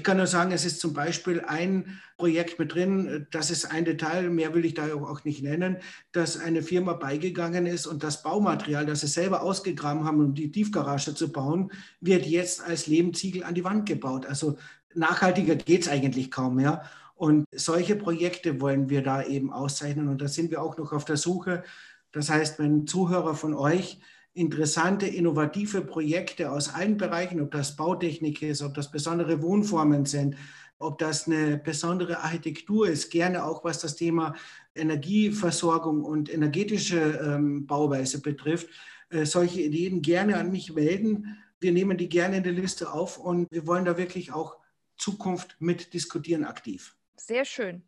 Ich 0.04 0.06
kann 0.06 0.18
nur 0.18 0.28
sagen, 0.28 0.52
es 0.52 0.66
ist 0.66 0.82
zum 0.82 0.92
Beispiel 0.92 1.40
ein 1.48 1.98
Projekt 2.18 2.60
mit 2.60 2.74
drin, 2.74 3.26
das 3.32 3.50
ist 3.50 3.72
ein 3.72 3.86
Detail, 3.86 4.30
mehr 4.30 4.54
will 4.54 4.66
ich 4.66 4.74
da 4.74 4.94
auch 4.94 5.24
nicht 5.24 5.42
nennen, 5.42 5.78
dass 6.12 6.38
eine 6.38 6.62
Firma 6.62 6.92
beigegangen 6.92 7.66
ist 7.66 7.88
und 7.88 8.04
das 8.04 8.22
Baumaterial, 8.22 8.86
das 8.86 9.00
sie 9.00 9.08
selber 9.08 9.44
ausgegraben 9.44 10.04
haben, 10.04 10.20
um 10.20 10.34
die 10.34 10.52
Tiefgarage 10.52 11.16
zu 11.16 11.32
bauen, 11.32 11.72
wird 12.02 12.26
jetzt 12.26 12.62
als 12.62 12.88
Lehmziegel 12.88 13.46
an 13.46 13.56
die 13.56 13.64
Wand 13.64 13.86
gebaut. 13.86 14.26
Also 14.26 14.58
nachhaltiger 14.94 15.56
geht 15.56 15.84
es 15.84 15.88
eigentlich 15.88 16.32
kaum 16.32 16.56
mehr. 16.56 16.84
Und 17.16 17.46
solche 17.54 17.96
Projekte 17.96 18.60
wollen 18.60 18.90
wir 18.90 19.04
da 19.04 19.24
eben 19.24 19.54
auszeichnen 19.54 20.10
und 20.10 20.22
da 20.22 20.28
sind 20.28 20.52
wir 20.52 20.62
auch 20.62 20.76
noch 20.76 20.92
auf 20.92 21.06
der 21.06 21.16
Suche. 21.16 21.64
Das 22.12 22.30
heißt, 22.30 22.60
wenn 22.60 22.88
Zuhörer 22.88 23.36
von 23.36 23.54
euch 23.54 24.02
interessante, 24.34 25.06
innovative 25.06 25.82
Projekte 25.82 26.52
aus 26.52 26.74
allen 26.74 26.98
Bereichen, 26.98 27.42
ob 27.42 27.52
das 27.52 27.76
Bautechnik 27.76 28.42
ist, 28.42 28.62
ob 28.62 28.74
das 28.74 28.90
besondere 28.92 29.42
Wohnformen 29.42 30.06
sind, 30.06 30.36
ob 30.80 30.98
das 30.98 31.28
eine 31.28 31.58
besondere 31.58 32.20
Architektur 32.20 32.88
ist, 32.88 33.12
gerne 33.12 33.46
auch 33.46 33.64
was 33.64 33.80
das 33.80 33.96
Thema 33.96 34.36
Energieversorgung 34.76 36.04
und 36.04 36.34
energetische 36.34 37.00
ähm, 37.24 37.68
Bauweise 37.68 38.22
betrifft, 38.22 38.68
äh, 39.10 39.26
solche 39.26 39.62
Ideen 39.62 40.02
gerne 40.02 40.38
an 40.38 40.52
mich 40.52 40.74
melden. 40.74 41.38
Wir 41.60 41.72
nehmen 41.72 41.98
die 41.98 42.10
gerne 42.10 42.38
in 42.38 42.44
die 42.44 42.50
Liste 42.50 42.92
auf 42.92 43.18
und 43.18 43.50
wir 43.52 43.68
wollen 43.68 43.86
da 43.86 43.98
wirklich 43.98 44.32
auch 44.34 44.58
Zukunft 44.98 45.56
mit 45.60 45.94
diskutieren 45.94 46.44
aktiv. 46.44 46.96
Sehr 47.18 47.46
schön 47.46 47.84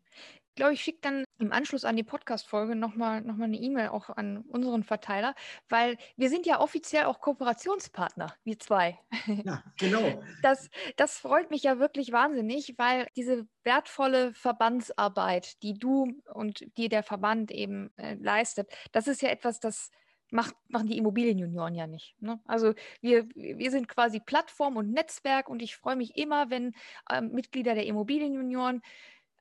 glaube, 0.56 0.72
ich 0.72 0.80
schicke 0.80 0.98
dann 1.02 1.24
im 1.38 1.52
Anschluss 1.52 1.84
an 1.84 1.96
die 1.96 2.02
Podcast-Folge 2.02 2.74
nochmal 2.74 3.20
noch 3.20 3.36
mal 3.36 3.44
eine 3.44 3.58
E-Mail 3.58 3.88
auch 3.88 4.10
an 4.10 4.38
unseren 4.48 4.82
Verteiler, 4.82 5.34
weil 5.68 5.96
wir 6.16 6.28
sind 6.28 6.46
ja 6.46 6.60
offiziell 6.60 7.04
auch 7.04 7.20
Kooperationspartner, 7.20 8.34
wir 8.44 8.58
zwei. 8.58 8.98
Ja, 9.44 9.62
genau. 9.78 10.00
Das, 10.42 10.70
das 10.96 11.18
freut 11.18 11.50
mich 11.50 11.62
ja 11.62 11.78
wirklich 11.78 12.12
wahnsinnig, 12.12 12.74
weil 12.78 13.06
diese 13.16 13.46
wertvolle 13.64 14.32
Verbandsarbeit, 14.34 15.62
die 15.62 15.74
du 15.74 16.20
und 16.32 16.64
die 16.76 16.88
der 16.88 17.02
Verband 17.02 17.50
eben 17.50 17.90
äh, 17.96 18.14
leistet, 18.14 18.70
das 18.92 19.08
ist 19.08 19.22
ja 19.22 19.28
etwas, 19.28 19.60
das 19.60 19.90
macht, 20.30 20.54
machen 20.68 20.88
die 20.88 20.98
Immobilienjunioren 20.98 21.74
ja 21.74 21.86
nicht. 21.86 22.14
Ne? 22.20 22.40
Also 22.44 22.74
wir, 23.00 23.28
wir 23.34 23.70
sind 23.70 23.88
quasi 23.88 24.20
Plattform 24.20 24.76
und 24.76 24.92
Netzwerk 24.92 25.48
und 25.48 25.62
ich 25.62 25.76
freue 25.76 25.96
mich 25.96 26.16
immer, 26.16 26.50
wenn 26.50 26.74
äh, 27.10 27.20
Mitglieder 27.20 27.74
der 27.74 27.86
Immobilienjunioren 27.86 28.82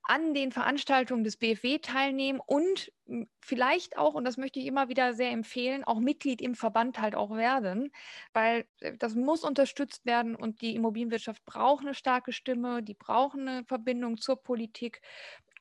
an 0.08 0.34
den 0.34 0.52
Veranstaltungen 0.52 1.24
des 1.24 1.38
BFW 1.38 1.80
teilnehmen 1.80 2.40
und 2.46 2.92
hm, 3.08 3.28
vielleicht 3.42 3.98
auch, 3.98 4.14
und 4.14 4.24
das 4.26 4.38
möchte 4.38 4.60
ich 4.60 4.68
immer 4.68 4.88
wieder 4.90 5.14
sehr 5.14 5.32
empfehlen, 5.32 5.84
auch 5.84 6.00
Mitglied 6.00 6.42
im 6.42 6.56
Verband 6.56 7.00
halt 7.02 7.16
auch 7.16 7.32
werden, 7.36 7.92
weil 8.34 8.66
äh, 8.82 8.94
das 8.98 9.16
muss 9.16 9.44
unterstützt 9.44 10.06
werden 10.06 10.36
und 10.36 10.62
die 10.62 10.76
Immobilienwirtschaft 10.76 11.44
braucht 11.46 11.84
eine 11.86 11.96
starke 11.96 12.32
Stimme, 12.34 12.84
die 12.84 12.94
braucht 12.94 13.38
eine 13.38 13.64
Verbindung 13.66 14.18
zur 14.18 14.42
Politik. 14.42 15.02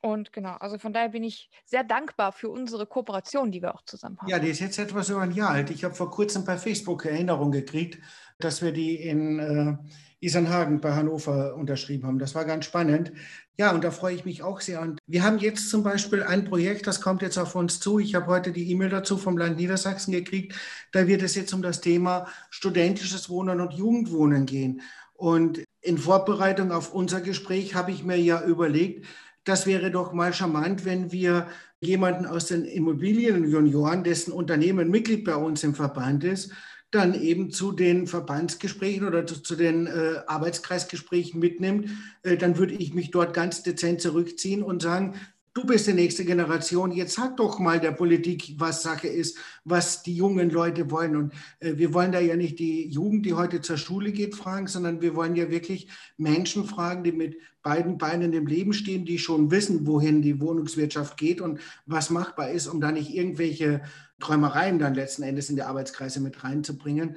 Und 0.04 0.34
genau, 0.34 0.56
also 0.56 0.76
von 0.78 0.92
daher 0.92 1.08
bin 1.08 1.24
ich 1.24 1.48
sehr 1.64 1.82
dankbar 1.82 2.32
für 2.32 2.50
unsere 2.50 2.84
Kooperation, 2.84 3.50
die 3.50 3.62
wir 3.62 3.74
auch 3.74 3.86
zusammen 3.86 4.18
haben. 4.20 4.28
Ja, 4.28 4.38
die 4.38 4.48
ist 4.48 4.60
jetzt 4.60 4.78
etwas 4.78 5.08
über 5.08 5.22
ein 5.22 5.30
Jahr 5.30 5.48
alt. 5.48 5.70
Ich 5.70 5.82
habe 5.82 5.94
vor 5.94 6.10
kurzem 6.10 6.44
bei 6.44 6.58
Facebook 6.58 7.06
Erinnerung 7.06 7.50
gekriegt, 7.50 7.98
dass 8.38 8.60
wir 8.60 8.72
die 8.72 8.96
in 8.96 9.38
äh, 9.38 9.78
Isernhagen 10.20 10.82
bei 10.82 10.92
Hannover 10.92 11.54
unterschrieben 11.54 12.06
haben. 12.06 12.18
Das 12.18 12.34
war 12.34 12.44
ganz 12.44 12.66
spannend. 12.66 13.12
Ja, 13.56 13.72
und 13.72 13.82
da 13.82 13.90
freue 13.90 14.14
ich 14.14 14.26
mich 14.26 14.42
auch 14.42 14.60
sehr. 14.60 14.82
Und 14.82 14.98
wir 15.06 15.22
haben 15.22 15.38
jetzt 15.38 15.70
zum 15.70 15.82
Beispiel 15.82 16.22
ein 16.22 16.44
Projekt, 16.44 16.86
das 16.86 17.00
kommt 17.00 17.22
jetzt 17.22 17.38
auf 17.38 17.54
uns 17.54 17.80
zu. 17.80 17.98
Ich 17.98 18.14
habe 18.14 18.26
heute 18.26 18.52
die 18.52 18.70
E-Mail 18.70 18.90
dazu 18.90 19.16
vom 19.16 19.38
Land 19.38 19.56
Niedersachsen 19.56 20.12
gekriegt. 20.12 20.54
Da 20.92 21.06
wird 21.06 21.22
es 21.22 21.34
jetzt 21.34 21.54
um 21.54 21.62
das 21.62 21.80
Thema 21.80 22.26
studentisches 22.50 23.30
Wohnen 23.30 23.58
und 23.62 23.72
Jugendwohnen 23.72 24.44
gehen. 24.44 24.82
Und 25.14 25.64
in 25.80 25.96
Vorbereitung 25.96 26.72
auf 26.72 26.92
unser 26.92 27.22
Gespräch 27.22 27.74
habe 27.74 27.92
ich 27.92 28.04
mir 28.04 28.18
ja 28.18 28.42
überlegt, 28.42 29.06
das 29.44 29.66
wäre 29.66 29.90
doch 29.90 30.12
mal 30.12 30.33
charmant, 30.33 30.85
wenn 30.85 31.12
wir 31.12 31.48
jemanden 31.80 32.26
aus 32.26 32.46
den 32.46 32.64
Immobilienjunioren, 32.64 34.04
dessen 34.04 34.33
Unternehmen 34.33 34.90
Mitglied 34.90 35.24
bei 35.24 35.37
uns 35.37 35.62
im 35.64 35.74
Verband 35.74 36.24
ist, 36.24 36.50
dann 36.90 37.20
eben 37.20 37.50
zu 37.50 37.72
den 37.72 38.07
Verbandsgesprächen 38.07 39.07
oder 39.07 39.26
zu, 39.26 39.42
zu 39.42 39.57
den 39.57 39.87
äh, 39.87 40.20
Arbeitskreisgesprächen 40.26 41.40
mitnimmt, 41.40 41.90
äh, 42.22 42.37
dann 42.37 42.57
würde 42.57 42.74
ich 42.74 42.94
mich 42.94 43.11
dort 43.11 43.35
ganz 43.35 43.62
dezent 43.62 44.00
zurückziehen 44.00 44.62
und 44.62 44.80
sagen, 44.80 45.14
du 45.54 45.64
bist 45.64 45.86
die 45.86 45.92
nächste 45.92 46.24
Generation, 46.24 46.90
jetzt 46.90 47.14
sag 47.14 47.36
doch 47.36 47.60
mal 47.60 47.78
der 47.78 47.92
Politik, 47.92 48.54
was 48.58 48.82
Sache 48.82 49.06
ist, 49.06 49.38
was 49.64 50.02
die 50.02 50.16
jungen 50.16 50.50
Leute 50.50 50.90
wollen. 50.90 51.16
Und 51.16 51.32
äh, 51.60 51.74
wir 51.76 51.94
wollen 51.94 52.12
da 52.12 52.18
ja 52.18 52.36
nicht 52.36 52.58
die 52.58 52.88
Jugend, 52.88 53.24
die 53.24 53.34
heute 53.34 53.60
zur 53.60 53.78
Schule 53.78 54.12
geht, 54.12 54.34
fragen, 54.34 54.66
sondern 54.66 55.00
wir 55.00 55.14
wollen 55.14 55.36
ja 55.36 55.50
wirklich 55.50 55.88
Menschen 56.16 56.64
fragen, 56.64 57.04
die 57.04 57.12
mit 57.12 57.36
beiden 57.62 57.96
Beinen 57.96 58.32
im 58.32 58.46
Leben 58.46 58.72
stehen, 58.72 59.04
die 59.06 59.18
schon 59.18 59.50
wissen, 59.50 59.86
wohin 59.86 60.20
die 60.20 60.40
Wohnungswirtschaft 60.40 61.16
geht 61.16 61.40
und 61.40 61.60
was 61.86 62.10
machbar 62.10 62.50
ist, 62.50 62.66
um 62.66 62.80
da 62.80 62.90
nicht 62.90 63.14
irgendwelche 63.14 63.82
Träumereien 64.18 64.78
dann 64.78 64.94
letzten 64.94 65.22
Endes 65.22 65.48
in 65.50 65.56
die 65.56 65.62
Arbeitskreise 65.62 66.20
mit 66.20 66.42
reinzubringen. 66.42 67.16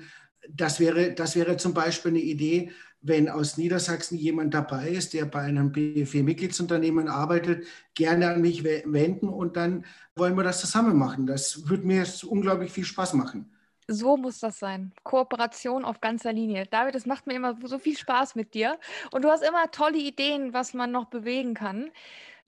Das 0.49 0.79
wäre, 0.79 1.13
das 1.13 1.35
wäre 1.35 1.57
zum 1.57 1.73
Beispiel 1.73 2.11
eine 2.11 2.21
Idee, 2.21 2.71
wenn 3.01 3.29
aus 3.29 3.57
Niedersachsen 3.57 4.17
jemand 4.17 4.53
dabei 4.53 4.89
ist, 4.89 5.13
der 5.13 5.25
bei 5.25 5.41
einem 5.41 5.71
BFW-Mitgliedsunternehmen 5.71 7.07
arbeitet, 7.07 7.65
gerne 7.93 8.29
an 8.29 8.41
mich 8.41 8.63
wenden 8.63 9.29
und 9.29 9.55
dann 9.55 9.85
wollen 10.15 10.35
wir 10.35 10.43
das 10.43 10.59
zusammen 10.59 10.97
machen. 10.97 11.27
Das 11.27 11.69
würde 11.69 11.85
mir 11.85 12.05
unglaublich 12.25 12.71
viel 12.71 12.85
Spaß 12.85 13.13
machen. 13.13 13.51
So 13.87 14.17
muss 14.17 14.39
das 14.39 14.59
sein. 14.59 14.91
Kooperation 15.03 15.85
auf 15.85 16.01
ganzer 16.01 16.33
Linie. 16.33 16.65
David, 16.65 16.95
es 16.95 17.05
macht 17.05 17.25
mir 17.25 17.35
immer 17.35 17.57
so 17.63 17.79
viel 17.79 17.97
Spaß 17.97 18.35
mit 18.35 18.53
dir. 18.53 18.77
Und 19.11 19.23
du 19.23 19.29
hast 19.29 19.43
immer 19.43 19.71
tolle 19.71 19.97
Ideen, 19.97 20.53
was 20.53 20.73
man 20.73 20.91
noch 20.91 21.05
bewegen 21.05 21.53
kann. 21.53 21.89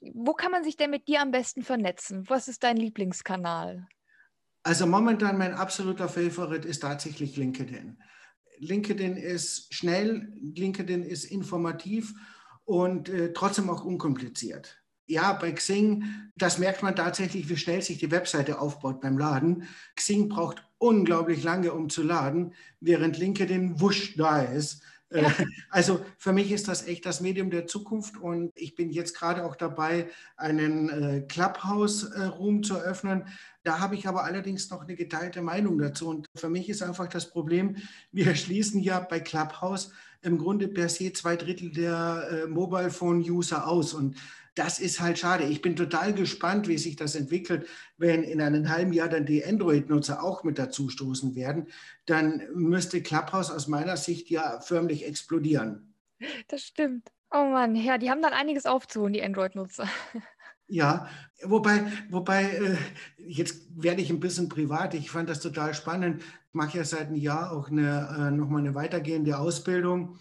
Wo 0.02 0.34
kann 0.34 0.52
man 0.52 0.66
sich 0.66 0.76
denn 0.76 0.90
mit 0.90 1.08
dir 1.08 1.22
am 1.22 1.32
besten 1.32 1.64
vernetzen? 1.64 2.30
Was 2.30 2.50
ist 2.50 2.64
dein 2.64 2.76
Lieblingskanal? 2.76 3.88
Also 4.64 4.86
momentan 4.86 5.38
mein 5.38 5.54
absoluter 5.54 6.10
Favorit 6.10 6.66
ist 6.66 6.82
tatsächlich 6.82 7.38
LinkedIn. 7.38 7.98
LinkedIn 8.60 9.18
ist 9.18 9.74
schnell, 9.74 10.32
LinkedIn 10.56 11.04
ist 11.04 11.26
informativ 11.26 12.14
und 12.66 13.10
äh, 13.10 13.34
trotzdem 13.34 13.70
auch 13.70 13.84
unkompliziert. 13.84 14.80
Ja, 15.08 15.34
bei 15.34 15.52
Xing, 15.52 16.04
das 16.36 16.60
merkt 16.60 16.84
man 16.84 16.96
tatsächlich, 16.96 17.50
wie 17.50 17.58
schnell 17.58 17.82
sich 17.82 17.98
die 17.98 18.12
Webseite 18.12 18.60
aufbaut 18.60 19.02
beim 19.02 19.18
Laden. 19.18 19.64
Xing 19.96 20.30
braucht 20.30 20.64
unglaublich 20.78 21.44
lange, 21.44 21.74
um 21.74 21.90
zu 21.90 22.04
laden, 22.04 22.54
während 22.80 23.18
LinkedIn 23.18 23.82
wusch 23.82 24.16
da 24.18 24.44
ist. 24.44 24.84
Äh, 25.10 25.24
ja. 25.24 25.34
Also 25.72 26.06
für 26.18 26.34
mich 26.34 26.52
ist 26.52 26.68
das 26.68 26.88
echt 26.88 27.06
das 27.06 27.22
Medium 27.22 27.50
der 27.50 27.66
Zukunft 27.68 28.18
und 28.18 28.52
ich 28.56 28.76
bin 28.76 28.92
jetzt 28.92 29.16
gerade 29.16 29.46
auch 29.46 29.56
dabei, 29.56 30.10
einen 30.38 30.90
äh, 30.90 31.22
Clubhouse-Room 31.22 32.64
zu 32.64 32.76
eröffnen. 32.76 33.26
Da 33.70 33.80
habe 33.80 33.94
ich 33.94 34.08
aber 34.08 34.24
allerdings 34.24 34.72
noch 34.72 34.82
eine 34.82 34.96
geteilte 34.96 35.44
Meinung 35.44 35.78
dazu. 35.78 36.10
Und 36.10 36.26
für 36.36 36.50
mich 36.50 36.70
ist 36.70 36.82
einfach 36.82 37.06
das 37.06 37.30
Problem, 37.30 37.76
wir 38.12 38.34
schließen 38.34 38.82
ja 38.82 39.00
bei 39.00 39.20
Clubhouse 39.20 39.92
im 40.24 40.40
Grunde 40.40 40.68
per 40.68 40.90
se 40.90 41.14
zwei 41.14 41.36
Drittel 41.36 41.70
der 41.70 42.30
äh, 42.32 42.48
Mobile 42.48 42.90
Phone-User 42.90 43.68
aus. 43.68 43.94
Und 43.94 44.16
das 44.56 44.80
ist 44.80 45.00
halt 45.00 45.20
schade. 45.20 45.44
Ich 45.44 45.62
bin 45.62 45.76
total 45.76 46.16
gespannt, 46.16 46.68
wie 46.68 46.80
sich 46.80 46.96
das 46.96 47.14
entwickelt, 47.14 47.68
wenn 47.96 48.24
in 48.24 48.42
einem 48.42 48.70
halben 48.70 48.92
Jahr 48.92 49.08
dann 49.08 49.28
die 49.28 49.46
Android-Nutzer 49.46 50.24
auch 50.24 50.44
mit 50.44 50.58
dazu 50.58 50.90
stoßen 50.90 51.36
werden. 51.36 51.68
Dann 52.08 52.42
müsste 52.56 53.04
Clubhouse 53.04 53.52
aus 53.52 53.68
meiner 53.68 53.98
Sicht 53.98 54.32
ja 54.32 54.62
förmlich 54.62 55.06
explodieren. 55.06 55.94
Das 56.48 56.64
stimmt. 56.64 57.12
Oh 57.30 57.46
Mann, 57.46 57.76
ja, 57.76 58.00
die 58.00 58.10
haben 58.10 58.24
dann 58.24 58.34
einiges 58.34 58.66
aufzuholen, 58.66 59.14
die 59.14 59.22
Android-Nutzer. 59.22 59.88
Ja, 60.70 61.08
wobei, 61.44 61.92
wobei 62.10 62.44
äh, 62.44 62.78
jetzt 63.18 63.64
werde 63.76 64.02
ich 64.02 64.10
ein 64.10 64.20
bisschen 64.20 64.50
privat. 64.50 64.94
Ich 64.94 65.12
fand 65.12 65.30
das 65.30 65.42
total 65.42 65.74
spannend. 65.74 66.22
Ich 66.22 66.54
mache 66.54 66.78
ja 66.78 66.84
seit 66.84 67.08
einem 67.08 67.16
Jahr 67.16 67.52
auch 67.52 67.70
eine, 67.70 68.30
äh, 68.30 68.32
nochmal 68.32 68.62
eine 68.62 68.76
weitergehende 68.76 69.38
Ausbildung 69.38 70.20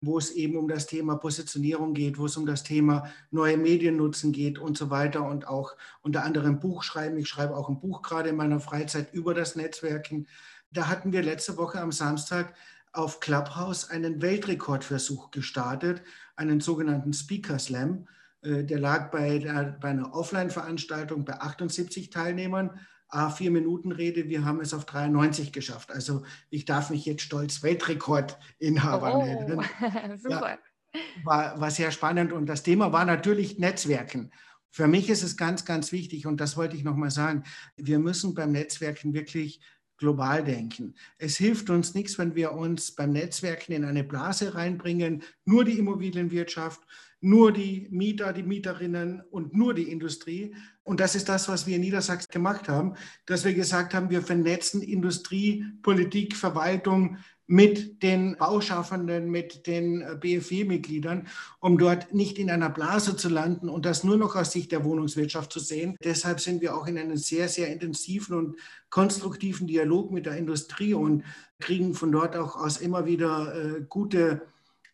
wo 0.00 0.18
es 0.18 0.30
eben 0.30 0.56
um 0.56 0.68
das 0.68 0.86
Thema 0.86 1.16
Positionierung 1.16 1.92
geht, 1.94 2.18
wo 2.18 2.26
es 2.26 2.36
um 2.36 2.46
das 2.46 2.62
Thema 2.62 3.10
neue 3.30 3.56
Medien 3.56 3.96
nutzen 3.96 4.32
geht 4.32 4.58
und 4.58 4.78
so 4.78 4.90
weiter 4.90 5.24
und 5.24 5.48
auch 5.48 5.76
unter 6.02 6.24
anderem 6.24 6.60
Buch 6.60 6.82
schreiben. 6.82 7.18
Ich 7.18 7.28
schreibe 7.28 7.56
auch 7.56 7.68
ein 7.68 7.80
Buch 7.80 8.02
gerade 8.02 8.28
in 8.28 8.36
meiner 8.36 8.60
Freizeit 8.60 9.12
über 9.12 9.34
das 9.34 9.56
Netzwerken. 9.56 10.28
Da 10.70 10.88
hatten 10.88 11.12
wir 11.12 11.22
letzte 11.22 11.56
Woche 11.56 11.80
am 11.80 11.92
Samstag 11.92 12.54
auf 12.92 13.20
Clubhouse 13.20 13.90
einen 13.90 14.22
Weltrekordversuch 14.22 15.30
gestartet, 15.30 16.02
einen 16.36 16.60
sogenannten 16.60 17.12
Speaker 17.12 17.58
Slam. 17.58 18.06
Äh, 18.42 18.64
der 18.64 18.78
lag 18.78 19.10
bei, 19.10 19.38
der, 19.38 19.76
bei 19.80 19.88
einer 19.88 20.14
Offline-Veranstaltung 20.14 21.24
bei 21.24 21.34
78 21.34 22.10
Teilnehmern 22.10 22.78
A4-Minuten-Rede. 23.10 24.28
Wir 24.28 24.44
haben 24.44 24.60
es 24.60 24.74
auf 24.74 24.84
93 24.84 25.52
geschafft. 25.52 25.90
Also 25.90 26.24
ich 26.50 26.64
darf 26.64 26.90
mich 26.90 27.06
jetzt 27.06 27.22
stolz 27.22 27.62
Weltrekordinhaber 27.62 29.16
oh, 29.16 29.24
nennen. 29.24 29.62
Super. 30.18 30.50
Ja, 30.50 30.58
war, 31.24 31.60
war 31.60 31.70
sehr 31.70 31.90
spannend 31.90 32.32
und 32.32 32.46
das 32.46 32.62
Thema 32.62 32.92
war 32.92 33.04
natürlich 33.04 33.58
Netzwerken. 33.58 34.30
Für 34.70 34.86
mich 34.86 35.08
ist 35.08 35.22
es 35.22 35.36
ganz, 35.36 35.64
ganz 35.64 35.92
wichtig 35.92 36.26
und 36.26 36.40
das 36.40 36.56
wollte 36.56 36.76
ich 36.76 36.84
nochmal 36.84 37.10
sagen. 37.10 37.44
Wir 37.76 37.98
müssen 37.98 38.34
beim 38.34 38.52
Netzwerken 38.52 39.14
wirklich 39.14 39.60
global 39.98 40.44
denken. 40.44 40.94
Es 41.18 41.36
hilft 41.36 41.70
uns 41.70 41.94
nichts, 41.94 42.18
wenn 42.18 42.34
wir 42.34 42.52
uns 42.52 42.92
beim 42.92 43.12
Netzwerken 43.12 43.72
in 43.72 43.84
eine 43.84 44.04
Blase 44.04 44.54
reinbringen, 44.54 45.22
nur 45.44 45.64
die 45.64 45.78
Immobilienwirtschaft, 45.78 46.80
nur 47.20 47.52
die 47.52 47.88
Mieter, 47.90 48.32
die 48.32 48.44
Mieterinnen 48.44 49.22
und 49.30 49.54
nur 49.54 49.74
die 49.74 49.90
Industrie. 49.90 50.54
Und 50.84 51.00
das 51.00 51.14
ist 51.14 51.28
das, 51.28 51.48
was 51.48 51.66
wir 51.66 51.76
in 51.76 51.82
Niedersachsen 51.82 52.30
gemacht 52.30 52.68
haben, 52.68 52.94
dass 53.26 53.44
wir 53.44 53.54
gesagt 53.54 53.92
haben, 53.92 54.10
wir 54.10 54.22
vernetzen 54.22 54.82
Industrie, 54.82 55.64
Politik, 55.82 56.36
Verwaltung 56.36 57.18
mit 57.48 58.02
den 58.02 58.36
Bauschaffenden, 58.36 59.30
mit 59.30 59.66
den 59.66 60.02
äh, 60.02 60.16
BFW-Mitgliedern, 60.20 61.26
um 61.60 61.78
dort 61.78 62.14
nicht 62.14 62.38
in 62.38 62.50
einer 62.50 62.68
Blase 62.68 63.16
zu 63.16 63.30
landen 63.30 63.68
und 63.70 63.86
das 63.86 64.04
nur 64.04 64.18
noch 64.18 64.36
aus 64.36 64.52
Sicht 64.52 64.70
der 64.70 64.84
Wohnungswirtschaft 64.84 65.50
zu 65.50 65.58
sehen. 65.58 65.96
Deshalb 66.04 66.40
sind 66.40 66.60
wir 66.60 66.76
auch 66.76 66.86
in 66.86 66.98
einem 66.98 67.16
sehr, 67.16 67.48
sehr 67.48 67.72
intensiven 67.72 68.36
und 68.36 68.56
konstruktiven 68.90 69.66
Dialog 69.66 70.12
mit 70.12 70.26
der 70.26 70.36
Industrie 70.36 70.92
und 70.92 71.24
kriegen 71.58 71.94
von 71.94 72.12
dort 72.12 72.36
auch 72.36 72.54
aus 72.54 72.76
immer 72.76 73.06
wieder 73.06 73.54
äh, 73.54 73.80
gute 73.88 74.42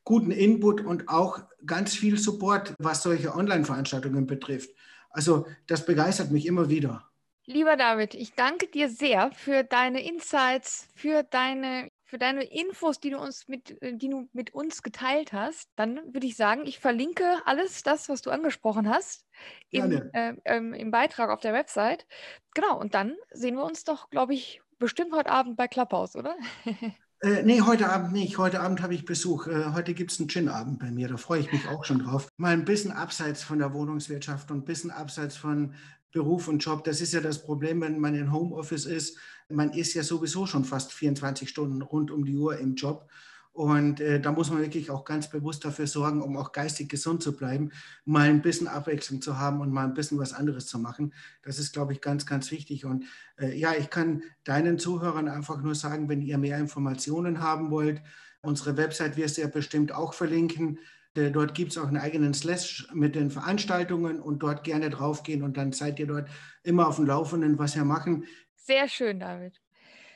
guten 0.04 0.30
Input 0.30 0.82
und 0.82 1.08
auch 1.08 1.40
ganz 1.66 1.94
viel 1.94 2.18
Support, 2.18 2.74
was 2.78 3.02
solche 3.02 3.34
Online-Veranstaltungen 3.34 4.26
betrifft. 4.26 4.70
Also 5.10 5.46
das 5.66 5.86
begeistert 5.86 6.30
mich 6.30 6.46
immer 6.46 6.68
wieder. 6.68 7.08
Lieber 7.46 7.76
David, 7.76 8.14
ich 8.14 8.34
danke 8.34 8.68
dir 8.68 8.88
sehr 8.88 9.30
für 9.32 9.64
deine 9.64 10.06
Insights, 10.06 10.88
für 10.94 11.22
deine 11.24 11.88
für 12.14 12.18
deine 12.18 12.44
Infos, 12.44 13.00
die 13.00 13.10
du 13.10 13.18
uns 13.18 13.48
mit, 13.48 13.82
äh, 13.82 13.96
die 13.96 14.08
du 14.08 14.28
mit 14.32 14.54
uns 14.54 14.84
geteilt 14.84 15.32
hast. 15.32 15.68
Dann 15.74 15.96
würde 16.14 16.28
ich 16.28 16.36
sagen, 16.36 16.62
ich 16.64 16.78
verlinke 16.78 17.24
alles 17.44 17.82
das, 17.82 18.08
was 18.08 18.22
du 18.22 18.30
angesprochen 18.30 18.88
hast, 18.88 19.26
im, 19.70 19.90
äh, 20.12 20.34
ähm, 20.44 20.74
im 20.74 20.92
Beitrag 20.92 21.30
auf 21.30 21.40
der 21.40 21.52
Website. 21.52 22.06
Genau, 22.54 22.78
und 22.78 22.94
dann 22.94 23.16
sehen 23.32 23.56
wir 23.56 23.64
uns 23.64 23.82
doch, 23.82 24.10
glaube 24.10 24.32
ich, 24.32 24.62
bestimmt 24.78 25.12
heute 25.12 25.30
Abend 25.30 25.56
bei 25.56 25.66
Clubhouse, 25.66 26.14
oder? 26.14 26.36
Äh, 27.20 27.42
nee, 27.42 27.62
heute 27.62 27.88
Abend 27.88 28.12
nicht. 28.12 28.36
Heute 28.36 28.60
Abend 28.60 28.82
habe 28.82 28.92
ich 28.92 29.06
Besuch. 29.06 29.46
Äh, 29.46 29.72
heute 29.72 29.94
gibt 29.94 30.12
es 30.12 30.18
einen 30.18 30.28
Gin-Abend 30.28 30.78
bei 30.78 30.90
mir. 30.90 31.08
Da 31.08 31.16
freue 31.16 31.40
ich 31.40 31.50
mich 31.50 31.66
auch 31.68 31.82
schon 31.86 32.00
drauf. 32.00 32.28
Mal 32.36 32.52
ein 32.52 32.66
bisschen 32.66 32.92
abseits 32.92 33.42
von 33.42 33.60
der 33.60 33.72
Wohnungswirtschaft 33.72 34.50
und 34.50 34.58
ein 34.58 34.64
bisschen 34.66 34.90
abseits 34.90 35.34
von 35.34 35.74
Beruf 36.12 36.48
und 36.48 36.58
Job. 36.58 36.84
Das 36.84 37.00
ist 37.00 37.14
ja 37.14 37.22
das 37.22 37.42
Problem, 37.42 37.80
wenn 37.80 37.98
man 37.98 38.14
in 38.14 38.30
Homeoffice 38.30 38.84
ist. 38.84 39.16
Man 39.48 39.72
ist 39.72 39.94
ja 39.94 40.02
sowieso 40.02 40.46
schon 40.46 40.64
fast 40.64 40.92
24 40.92 41.48
Stunden 41.48 41.82
rund 41.82 42.10
um 42.10 42.24
die 42.24 42.36
Uhr 42.36 42.58
im 42.58 42.74
Job. 42.74 43.08
Und 43.54 44.00
äh, 44.00 44.20
da 44.20 44.32
muss 44.32 44.50
man 44.50 44.60
wirklich 44.60 44.90
auch 44.90 45.04
ganz 45.04 45.30
bewusst 45.30 45.64
dafür 45.64 45.86
sorgen, 45.86 46.22
um 46.22 46.36
auch 46.36 46.50
geistig 46.50 46.88
gesund 46.88 47.22
zu 47.22 47.36
bleiben, 47.36 47.70
mal 48.04 48.28
ein 48.28 48.42
bisschen 48.42 48.66
Abwechslung 48.66 49.22
zu 49.22 49.38
haben 49.38 49.60
und 49.60 49.70
mal 49.70 49.84
ein 49.84 49.94
bisschen 49.94 50.18
was 50.18 50.32
anderes 50.32 50.66
zu 50.66 50.80
machen. 50.80 51.14
Das 51.44 51.60
ist, 51.60 51.72
glaube 51.72 51.92
ich, 51.92 52.00
ganz, 52.00 52.26
ganz 52.26 52.50
wichtig. 52.50 52.84
Und 52.84 53.04
äh, 53.38 53.56
ja, 53.56 53.72
ich 53.72 53.90
kann 53.90 54.24
deinen 54.42 54.80
Zuhörern 54.80 55.28
einfach 55.28 55.62
nur 55.62 55.76
sagen, 55.76 56.08
wenn 56.08 56.20
ihr 56.20 56.36
mehr 56.36 56.58
Informationen 56.58 57.40
haben 57.40 57.70
wollt, 57.70 58.02
unsere 58.42 58.76
Website 58.76 59.16
wirst 59.16 59.36
du 59.36 59.42
ja 59.42 59.46
bestimmt 59.46 59.92
auch 59.92 60.14
verlinken. 60.14 60.80
Äh, 61.14 61.30
dort 61.30 61.54
gibt 61.54 61.70
es 61.70 61.78
auch 61.78 61.86
einen 61.86 61.96
eigenen 61.96 62.34
Slash 62.34 62.88
mit 62.92 63.14
den 63.14 63.30
Veranstaltungen 63.30 64.20
und 64.20 64.42
dort 64.42 64.64
gerne 64.64 64.90
draufgehen 64.90 65.42
und 65.42 65.56
dann 65.56 65.72
seid 65.72 66.00
ihr 66.00 66.08
dort 66.08 66.28
immer 66.64 66.88
auf 66.88 66.96
dem 66.96 67.06
Laufenden, 67.06 67.56
was 67.58 67.76
wir 67.76 67.84
machen. 67.84 68.24
Sehr 68.64 68.88
schön, 68.88 69.20
David. 69.20 69.60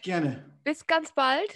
Gerne. 0.02 0.42
Bis 0.64 0.86
ganz 0.86 1.12
bald. 1.12 1.52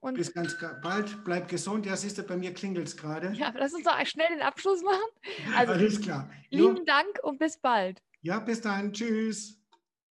Und 0.00 0.14
bis 0.14 0.34
ganz 0.34 0.56
bald. 0.82 1.24
Bleib 1.24 1.48
gesund. 1.48 1.86
Ja, 1.86 1.96
siehst 1.96 2.18
du, 2.18 2.24
bei 2.24 2.36
mir 2.36 2.52
klingelt 2.52 2.88
es 2.88 2.96
gerade. 2.96 3.32
Ja, 3.34 3.52
lass 3.56 3.72
uns 3.72 3.84
doch 3.84 4.04
schnell 4.04 4.28
den 4.28 4.42
Abschluss 4.42 4.82
machen. 4.82 4.98
Also, 5.56 5.72
Alles 5.74 6.00
klar. 6.00 6.28
Lieben 6.50 6.78
jo. 6.78 6.84
Dank 6.84 7.20
und 7.22 7.38
bis 7.38 7.56
bald. 7.56 8.02
Ja, 8.20 8.40
bis 8.40 8.60
dann. 8.60 8.92
Tschüss. 8.92 9.63